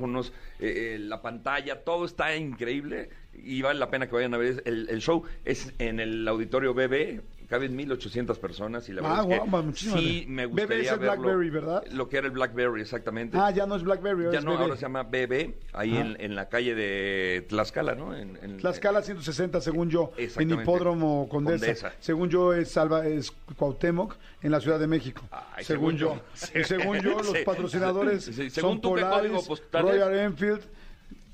[0.60, 4.64] eh, eh, la pantalla, todo está increíble y vale la pena que vayan a ver
[4.66, 5.24] el, el show.
[5.46, 7.22] Es en el auditorio BB.
[7.50, 11.22] Caben 1800 personas y la Ah, verdad es que muchísimas sí me BB gustaría verlo.
[11.24, 11.84] Blackberry, ¿verdad?
[11.94, 13.38] Lo que era el Blackberry, exactamente.
[13.40, 14.64] Ah, ya no es Blackberry, ahora Ya es no, bebé.
[14.64, 18.14] ahora se llama BB, ahí en, en la calle de Tlaxcala, ¿no?
[18.14, 20.52] En, en- Tlaxcala 160, según yo, en.
[20.52, 21.66] Hipódromo Condesa.
[21.66, 21.94] Condesa.
[22.02, 25.22] Según yo, es, Salva, es Cuauhtémoc, en la Ciudad de México.
[25.32, 26.64] Ay, según, según yo.
[26.66, 29.92] según yo, los patrocinadores Sí, son según tú, ¿qué Polaris, código postal es?
[29.94, 30.62] Royal Enfield,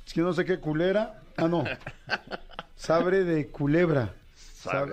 [0.06, 1.22] es que no sé qué culera.
[1.38, 1.64] Ah, no.
[2.76, 4.14] Sabre de culebra.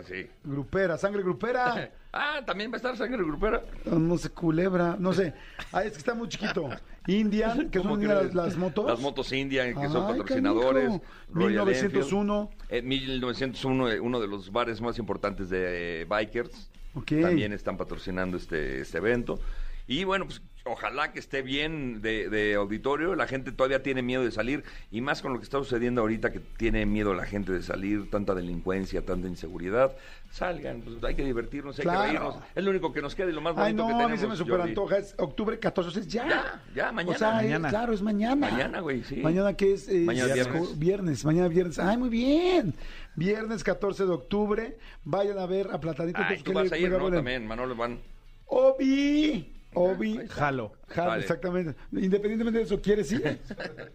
[0.07, 0.27] Sí.
[0.45, 1.91] Grupera, sangre grupera.
[2.13, 3.63] Ah, también va a estar sangre grupera.
[3.85, 5.33] No sé, culebra, no sé.
[5.71, 6.69] Ah, es que está muy chiquito.
[7.07, 8.85] Indian, que ¿Cómo son las, las motos.
[8.85, 10.87] Las motos Indian, que son patrocinadores.
[10.87, 11.05] canijo.
[11.33, 12.51] Royal 1901.
[12.63, 12.73] Enfield.
[12.73, 16.69] Eh, 1901, eh, uno de los bares más importantes de eh, bikers.
[17.07, 19.39] También están patrocinando este, este evento.
[19.87, 23.15] Y bueno, pues ojalá que esté bien de, de auditorio.
[23.15, 24.65] La gente todavía tiene miedo de salir.
[24.91, 28.11] Y más con lo que está sucediendo ahorita, que tiene miedo la gente de salir.
[28.11, 29.97] Tanta delincuencia, tanta inseguridad.
[30.31, 32.01] Salgan, pues hay que divertirnos, hay Claro.
[32.03, 32.37] que reírnos.
[32.55, 34.13] Es lo único que nos queda y lo más Ay, bonito no, que a tenemos.
[34.13, 34.99] mí se me super antoja.
[34.99, 36.29] Es octubre 14, es ya.
[36.29, 37.15] Ya, ya, mañana.
[37.17, 38.49] O sea, claro, es mañana.
[38.51, 39.17] Mañana, güey, sí.
[39.17, 39.89] Mañana que es...
[39.89, 40.79] eh, Mañana es viernes.
[40.79, 41.79] Viernes, mañana viernes.
[41.81, 42.75] Ay, muy bien.
[43.17, 44.79] Viernes 14 de octubre.
[45.05, 46.21] Vayan a ver a Platanito.
[46.23, 46.91] Ay, tú ¿qué vas a ir?
[46.91, 47.11] ¿no?
[47.11, 47.99] También, Manolo van.
[48.47, 49.53] Obi.
[49.75, 50.19] Obi.
[50.29, 50.73] Jalo.
[50.89, 51.23] Jalo, Vale.
[51.23, 51.75] exactamente.
[51.93, 53.39] Independientemente de eso, ¿quieres ir?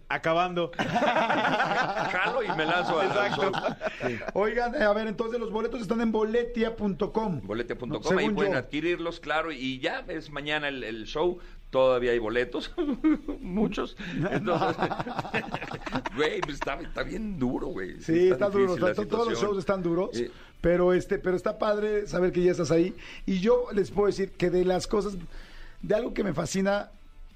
[0.07, 0.71] Acabando.
[0.77, 3.51] Jalo y me lanzo al show.
[4.33, 7.41] Oigan, eh, a ver, entonces los boletos están en boletia.com.
[7.43, 8.59] Boletia.com, ahí Según pueden yo.
[8.59, 12.73] adquirirlos, claro, y ya es mañana el, el show, todavía hay boletos,
[13.41, 13.97] muchos.
[14.31, 14.77] Entonces,
[16.15, 17.99] güey, pues está, está bien duro, güey.
[18.01, 18.63] Sí, está duro.
[18.75, 19.49] difícil la está- todos los situación.
[19.51, 20.09] shows están duros.
[20.13, 20.31] Sí.
[20.61, 22.95] Pero este, pero está padre saber que ya estás ahí.
[23.25, 25.15] Y yo les puedo decir que de las cosas,
[25.81, 26.91] de algo que me fascina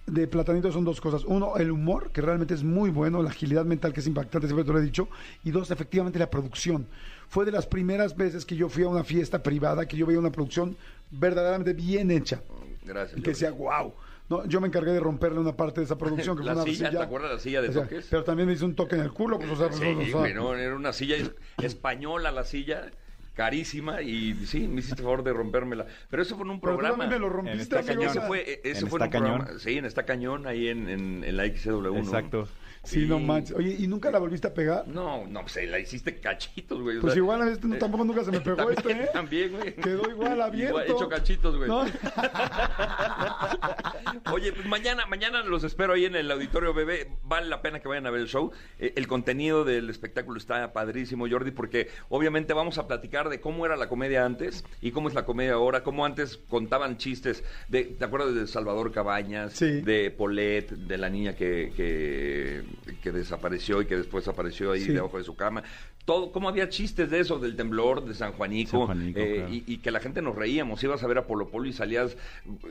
[0.05, 1.23] de Platanito son dos cosas.
[1.25, 4.65] Uno, el humor, que realmente es muy bueno, la agilidad mental, que es impactante, siempre
[4.65, 5.07] te lo he dicho.
[5.43, 6.87] Y dos, efectivamente, la producción.
[7.27, 10.19] Fue de las primeras veces que yo fui a una fiesta privada, que yo veía
[10.19, 10.75] una producción
[11.11, 12.41] verdaderamente bien hecha.
[12.83, 13.19] Gracias.
[13.19, 13.93] Y que decía, wow.
[14.29, 16.37] No, yo me encargué de romperle una parte de esa producción.
[16.37, 18.07] Que La fue una silla, ¿te acuerdas la silla de O sea, toques?
[18.09, 19.37] Pero también me hizo un toque en el culo.
[19.39, 21.31] Pues, o sea, Sí, o sea, güey, no, era una silla es-
[21.63, 22.91] española la silla,
[23.39, 25.85] carísima, y sí, me hiciste favor de rompérmela.
[26.09, 27.03] Pero eso fue en un Pero tú programa.
[27.03, 28.27] también me lo En rompiste, esta amigo, cañón.
[28.27, 29.35] fue, e- ese En fue en un Cañón.
[29.37, 29.59] programa.
[29.59, 31.97] Sí, en esta cañón, ahí en, en, en la XCW1.
[31.99, 32.49] Exacto.
[32.83, 33.55] Sí, no manches.
[33.55, 34.87] Oye, ¿y nunca la volviste a pegar?
[34.87, 36.97] No, no, pues la hiciste cachitos, güey.
[36.97, 39.09] o Pues sea, igual a este no, tampoco nunca se me pegó también, este, ¿eh?
[39.13, 39.75] También, güey.
[39.75, 40.81] Quedó igual abierto.
[40.81, 41.69] Igual, hecho cachitos, güey.
[41.69, 41.81] ¿No?
[44.33, 47.09] Oye, pues mañana, mañana los espero ahí en el auditorio bebé.
[47.23, 48.51] Vale la pena que vayan a ver el show.
[48.79, 53.65] Eh, el contenido del espectáculo está padrísimo, Jordi, porque obviamente vamos a platicar de cómo
[53.65, 57.43] era la comedia antes y cómo es la comedia ahora, cómo antes contaban chistes.
[57.67, 59.53] De, ¿Te acuerdas de Salvador Cabañas?
[59.53, 59.81] Sí.
[59.81, 62.63] De Polet, de la niña que, que,
[63.01, 64.91] que desapareció y que después apareció ahí Sí.
[64.93, 65.63] debajo de su cama.
[66.05, 69.53] Todo, cómo había chistes de eso, del temblor, de San Juanico, San Juanico, eh, claro.
[69.53, 70.83] y, y que la gente nos reíamos.
[70.83, 72.17] Ibas a ver a Polo Polo y salías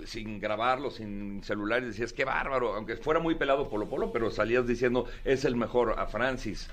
[0.05, 4.31] sin grabarlo, sin celular, y decías, qué bárbaro, aunque fuera muy pelado Polo Polo, pero
[4.31, 6.69] salías diciendo, es el mejor, a Francis.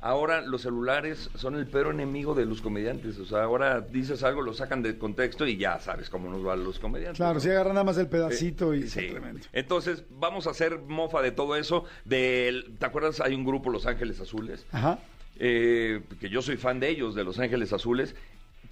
[0.00, 3.18] Ahora los celulares son el peor enemigo de los comediantes.
[3.18, 6.62] O sea, ahora dices algo, lo sacan de contexto y ya sabes cómo nos van
[6.64, 7.16] los comediantes.
[7.18, 7.40] Claro, ¿no?
[7.40, 9.00] si agarran nada más el pedacito y Sí.
[9.00, 9.40] está tremendo.
[9.52, 11.84] Entonces, vamos a hacer mofa de todo eso.
[12.04, 13.20] Del, ¿Te acuerdas?
[13.20, 14.64] Hay un grupo, Los Ángeles Azules.
[14.72, 14.98] Ajá.
[15.38, 18.14] eh, que yo soy fan de ellos, de Los Ángeles Azules.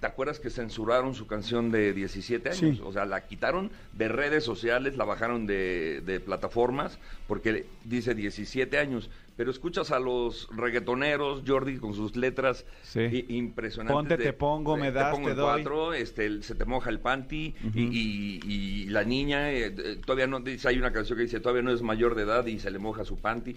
[0.05, 2.59] ¿Te acuerdas que censuraron su canción de 17 años?
[2.59, 2.79] Sí.
[2.85, 8.77] O sea, la quitaron de redes sociales, la bajaron de, de plataformas, porque dice 17
[8.77, 9.09] años.
[9.35, 13.25] Pero escuchas a los reggaetoneros, Jordi, con sus letras Sí.
[13.29, 13.95] impresionantes.
[13.95, 15.45] Ponte, te pongo, me das, te pongo te doy.
[15.63, 19.99] cuatro, este, el- se te moja el panty, y, y- y la niña, eh, eh,
[20.05, 22.59] todavía no, dice, hay una canción que dice, todavía no es mayor de edad y
[22.59, 23.55] se le moja su panty.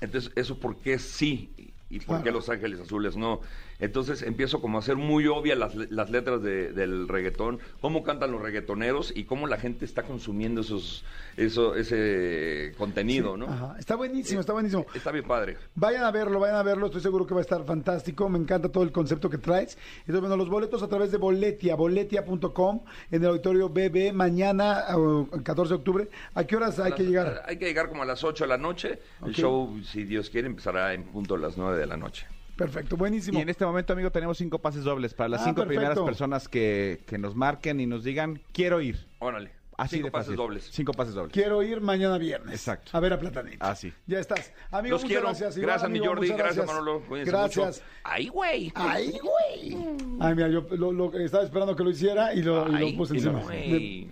[0.00, 1.50] Entonces, ¿eso por qué sí?
[1.90, 2.30] ¿Y por qué.
[2.32, 3.42] Los Ángeles Azules no?
[3.82, 8.30] Entonces empiezo como a hacer muy obvias las, las letras de- del reggaetón, cómo cantan
[8.32, 11.04] los reggaetoneros y cómo la gente está consumiendo esos,
[11.36, 13.46] eso, ese contenido, ¿no?
[13.46, 13.76] Ajá.
[13.78, 14.86] Está buenísimo, está buenísimo.
[14.94, 15.56] Está bien padre.
[15.74, 18.70] Vayan a verlo, vayan a verlo, estoy seguro que va a estar fantástico, me encanta
[18.70, 19.76] todo el concepto que traes.
[20.00, 22.80] Entonces, bueno, los boletos a través de Boletia, boletia.com,
[23.10, 26.08] en el auditorio BB, mañana, eh, 14 de octubre.
[26.34, 27.42] ¿A qué horas hay que llegar?
[27.46, 29.00] Hay que llegar como a las 8 de la noche.
[29.26, 32.26] El show, si Dios quiere, empezará en punto a las 9 de la noche.
[32.64, 33.38] Perfecto, buenísimo.
[33.38, 35.80] Y en este momento, amigo, tenemos cinco pases dobles para las Ah, cinco perfecto.
[35.80, 39.06] primeras personas que, que nos marquen y nos digan, quiero ir.
[39.18, 39.52] Órale.
[39.78, 40.36] Así Cinco de pases fácil.
[40.36, 40.68] dobles.
[40.70, 41.32] Cinco pases dobles.
[41.32, 42.54] Quiero ir mañana viernes.
[42.54, 42.90] Exacto.
[42.94, 43.56] A ver a Platanito.
[43.60, 43.92] Ah, sí.
[44.06, 44.52] Ya estás.
[44.70, 45.22] Amigo, Los muchas quiero.
[45.28, 45.56] gracias.
[45.56, 46.20] Igual, Gracias, mi Jordi.
[46.20, 47.00] muchas Gracias, Manolo.
[47.08, 47.66] Cuídense Gracias.
[47.78, 47.84] mucho.
[48.04, 48.72] Ay, güey.
[48.74, 49.76] Ay, güey.
[50.20, 52.92] Ay, mira, yo lo, lo- estaba esperando que lo hiciera y lo, y lo Ay,
[52.92, 53.40] puse encima.
[53.40, 54.08] güey.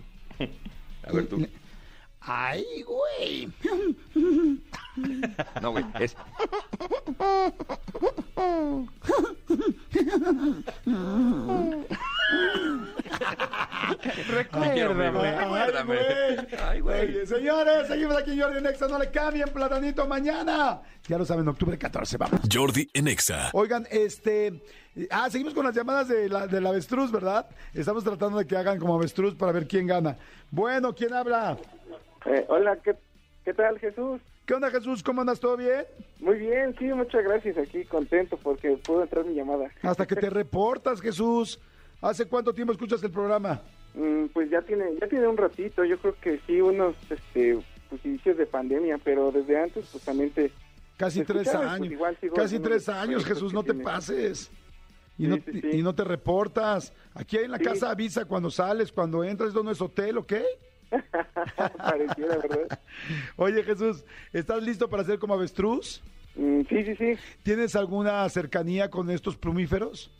[1.07, 1.47] A ver tú.
[2.21, 3.47] Ay, güey.
[5.61, 5.85] No, güey.
[5.99, 6.15] Es.
[14.29, 15.97] Recuérdame, recuérdame.
[16.63, 17.01] Ay, güey.
[17.01, 18.87] Oye, señores, seguimos aquí en Jordi Nexa.
[18.87, 20.81] No le cambien, platanito, mañana.
[21.07, 22.41] Ya lo saben, octubre 14, vamos.
[22.51, 23.49] Jordi en Exa.
[23.53, 24.61] Oigan, este.
[25.09, 27.47] Ah, seguimos con las llamadas de la, del avestruz, ¿verdad?
[27.73, 30.17] Estamos tratando de que hagan como avestruz para ver quién gana.
[30.49, 31.57] Bueno, ¿quién habla?
[32.25, 32.95] Eh, hola, ¿qué,
[33.45, 34.21] ¿qué tal Jesús?
[34.51, 35.01] ¿Qué onda, Jesús?
[35.01, 35.39] ¿Cómo andas?
[35.39, 35.85] ¿Todo bien?
[36.19, 37.57] Muy bien, sí, muchas gracias.
[37.57, 39.71] Aquí contento porque pudo entrar mi llamada.
[39.81, 41.57] Hasta que te reportas, Jesús.
[42.01, 43.61] ¿Hace cuánto tiempo escuchas el programa?
[43.93, 47.59] Mm, pues ya tiene ya tiene un ratito, yo creo que sí, unos este,
[47.89, 50.51] pues, inicios de pandemia, pero desde antes pues también te...
[50.97, 51.77] Casi ¿Me tres años.
[51.77, 53.85] Pues igual sigo Casi tres años, Jesús, no te tiene.
[53.85, 54.51] pases.
[55.17, 56.91] Y, Sí, no, sí, y no te reportas.
[57.13, 60.33] Aquí en la casa avisa cuando sales, cuando entras, esto no es hotel, ¿ok?
[61.77, 62.79] Pareciera, ¿verdad?
[63.37, 64.03] Oye, Jesús,
[64.33, 66.01] ¿estás listo para ser como avestruz?
[66.35, 67.13] Mm, sí, sí, sí.
[67.43, 70.11] ¿Tienes alguna cercanía con estos plumíferos?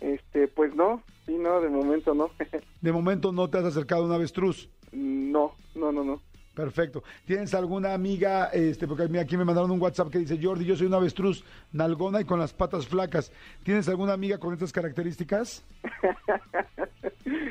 [0.00, 2.30] Este, pues no, sí, no, de momento no.
[2.80, 4.68] De momento no te has acercado a un avestruz.
[4.92, 6.20] no, no, no, no.
[6.54, 7.02] Perfecto.
[7.24, 8.46] ¿Tienes alguna amiga?
[8.52, 11.44] Este, porque mira, aquí me mandaron un WhatsApp que dice, Jordi, yo soy un avestruz,
[11.72, 13.32] nalgona y con las patas flacas.
[13.62, 15.64] ¿Tienes alguna amiga con estas características?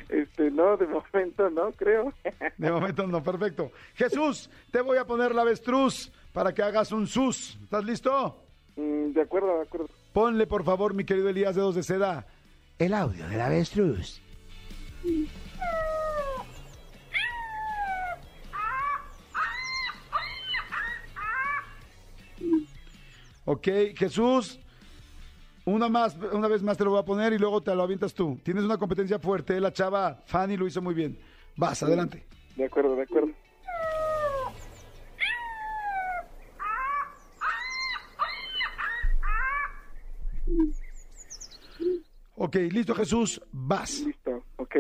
[0.10, 2.14] Este, no, de momento no, creo.
[2.58, 3.72] De momento no, perfecto.
[3.94, 7.58] Jesús, te voy a poner la avestruz para que hagas un sus.
[7.64, 8.44] ¿Estás listo?
[8.76, 9.88] Mm, de acuerdo, de acuerdo.
[10.12, 12.26] Ponle, por favor, mi querido Elías Dedos de Seda,
[12.78, 14.22] el audio del avestruz.
[23.52, 24.60] Ok, Jesús,
[25.66, 28.14] una más, una vez más te lo voy a poner y luego te lo avientas
[28.14, 28.40] tú.
[28.44, 29.60] Tienes una competencia fuerte, ¿eh?
[29.60, 31.18] la chava Fanny lo hizo muy bien.
[31.56, 32.24] Vas, adelante.
[32.56, 33.32] De acuerdo, de acuerdo.
[42.36, 44.02] Ok, listo Jesús, vas.
[44.02, 44.76] Listo, ok.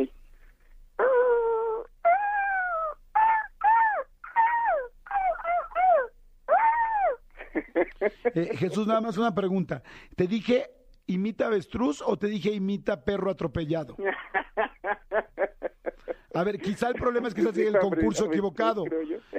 [8.35, 9.83] Eh, Jesús, nada más una pregunta.
[10.15, 10.69] ¿Te dije
[11.07, 13.95] imita avestruz o te dije imita perro atropellado?
[16.33, 18.83] A ver, quizá el problema es que estás en el concurso equivocado.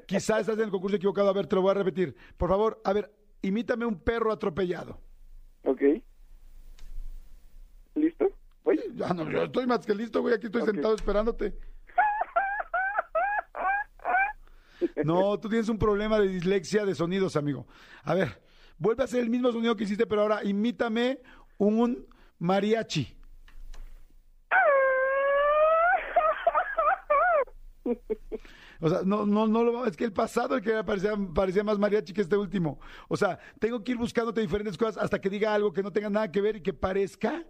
[0.07, 1.29] Quizá estás en el concurso equivocado.
[1.29, 2.17] A ver, te lo voy a repetir.
[2.37, 5.01] Por favor, a ver, imítame un perro atropellado.
[5.65, 5.83] Ok.
[7.95, 8.27] ¿Listo?
[8.65, 8.81] Voy.
[8.95, 10.35] Ya no, yo estoy más que listo, güey.
[10.35, 11.55] Aquí estoy sentado esperándote.
[15.05, 17.67] No, tú tienes un problema de dislexia de sonidos, amigo.
[18.03, 18.41] A ver,
[18.81, 21.21] vuelve a hacer el mismo sonido que hiciste, pero ahora imítame
[21.59, 22.07] un
[22.41, 23.17] mariachi.
[28.83, 32.15] O sea, no, no, no lo es que el pasado el que parecía, más mariachi
[32.15, 32.81] que este último.
[33.09, 36.09] O sea, tengo que ir buscándote diferentes cosas hasta que diga algo que no tenga
[36.09, 37.45] nada que ver y que parezca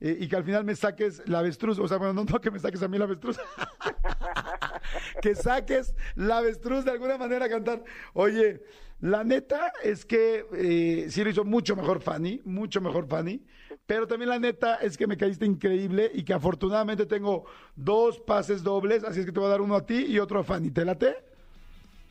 [0.00, 1.78] eh, y que al final me saques la avestruz.
[1.78, 3.38] O sea, bueno, no, no que me saques a mí la avestruz.
[5.22, 7.84] que saques la avestruz de alguna manera a cantar.
[8.14, 8.62] Oye,
[9.00, 13.42] la neta es que eh, sí lo hizo mucho mejor Fanny, mucho mejor Fanny.
[13.86, 17.44] Pero también la neta es que me caíste increíble y que afortunadamente tengo
[17.74, 20.38] dos pases dobles, así es que te voy a dar uno a ti y otro
[20.38, 20.70] a Fanny.
[20.70, 21.16] ¿Te late?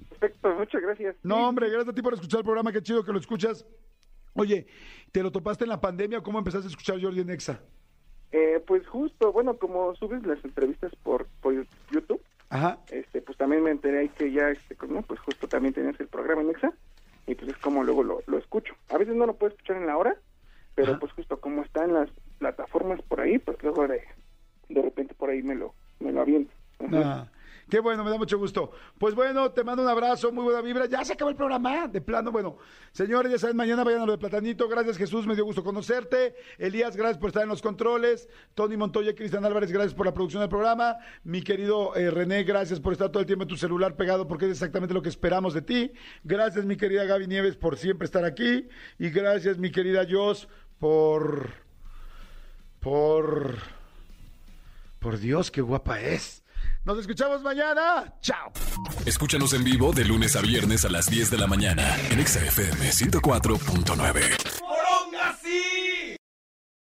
[0.09, 1.15] Perfecto, muchas gracias.
[1.23, 3.65] No, hombre, gracias a ti por escuchar el programa, qué chido que lo escuchas.
[4.33, 4.67] Oye,
[5.11, 7.61] ¿te lo topaste en la pandemia o cómo empezaste a escuchar Jordi en Exa?
[8.31, 11.53] Eh, pues justo, bueno, como subes las entrevistas por, por
[11.91, 12.80] YouTube, Ajá.
[12.89, 16.07] este, pues también me enteré ahí que ya, este, no, pues justo también tenías el
[16.07, 16.73] programa en Exa,
[17.27, 18.73] y pues es como luego lo, lo escucho.
[18.89, 20.15] A veces no lo puedo escuchar en la hora,
[20.76, 20.99] pero Ajá.
[20.99, 22.09] pues justo como está en las
[22.39, 24.01] plataformas por ahí, pues luego de,
[24.69, 26.51] de repente por ahí me lo, me lo aviento.
[26.80, 27.01] Ajá.
[27.03, 27.27] Ah,
[27.69, 28.71] qué bueno, me da mucho gusto.
[28.97, 30.85] Pues bueno, te mando un abrazo, muy buena vibra.
[30.87, 32.31] Ya se acabó el programa, de plano.
[32.31, 32.57] Bueno,
[32.91, 34.67] señores, ya saben, mañana vayan a lo de Platanito.
[34.67, 36.35] Gracias, Jesús, me dio gusto conocerte.
[36.57, 38.27] Elías, gracias por estar en los controles.
[38.55, 40.97] Tony Montoya, Cristian Álvarez, gracias por la producción del programa.
[41.23, 44.45] Mi querido eh, René, gracias por estar todo el tiempo en tu celular pegado, porque
[44.45, 45.91] es exactamente lo que esperamos de ti.
[46.23, 48.67] Gracias, mi querida Gaby Nieves, por siempre estar aquí.
[48.97, 50.47] Y gracias, mi querida Jos,
[50.79, 51.51] por.
[52.79, 53.57] por.
[54.99, 56.43] Por Dios, qué guapa es.
[56.85, 58.14] Nos escuchamos mañana.
[58.22, 58.51] Chao.
[59.06, 62.39] Escúchanos en vivo de lunes a viernes a las 10 de la mañana en Exa
[62.39, 64.59] FM 104.9.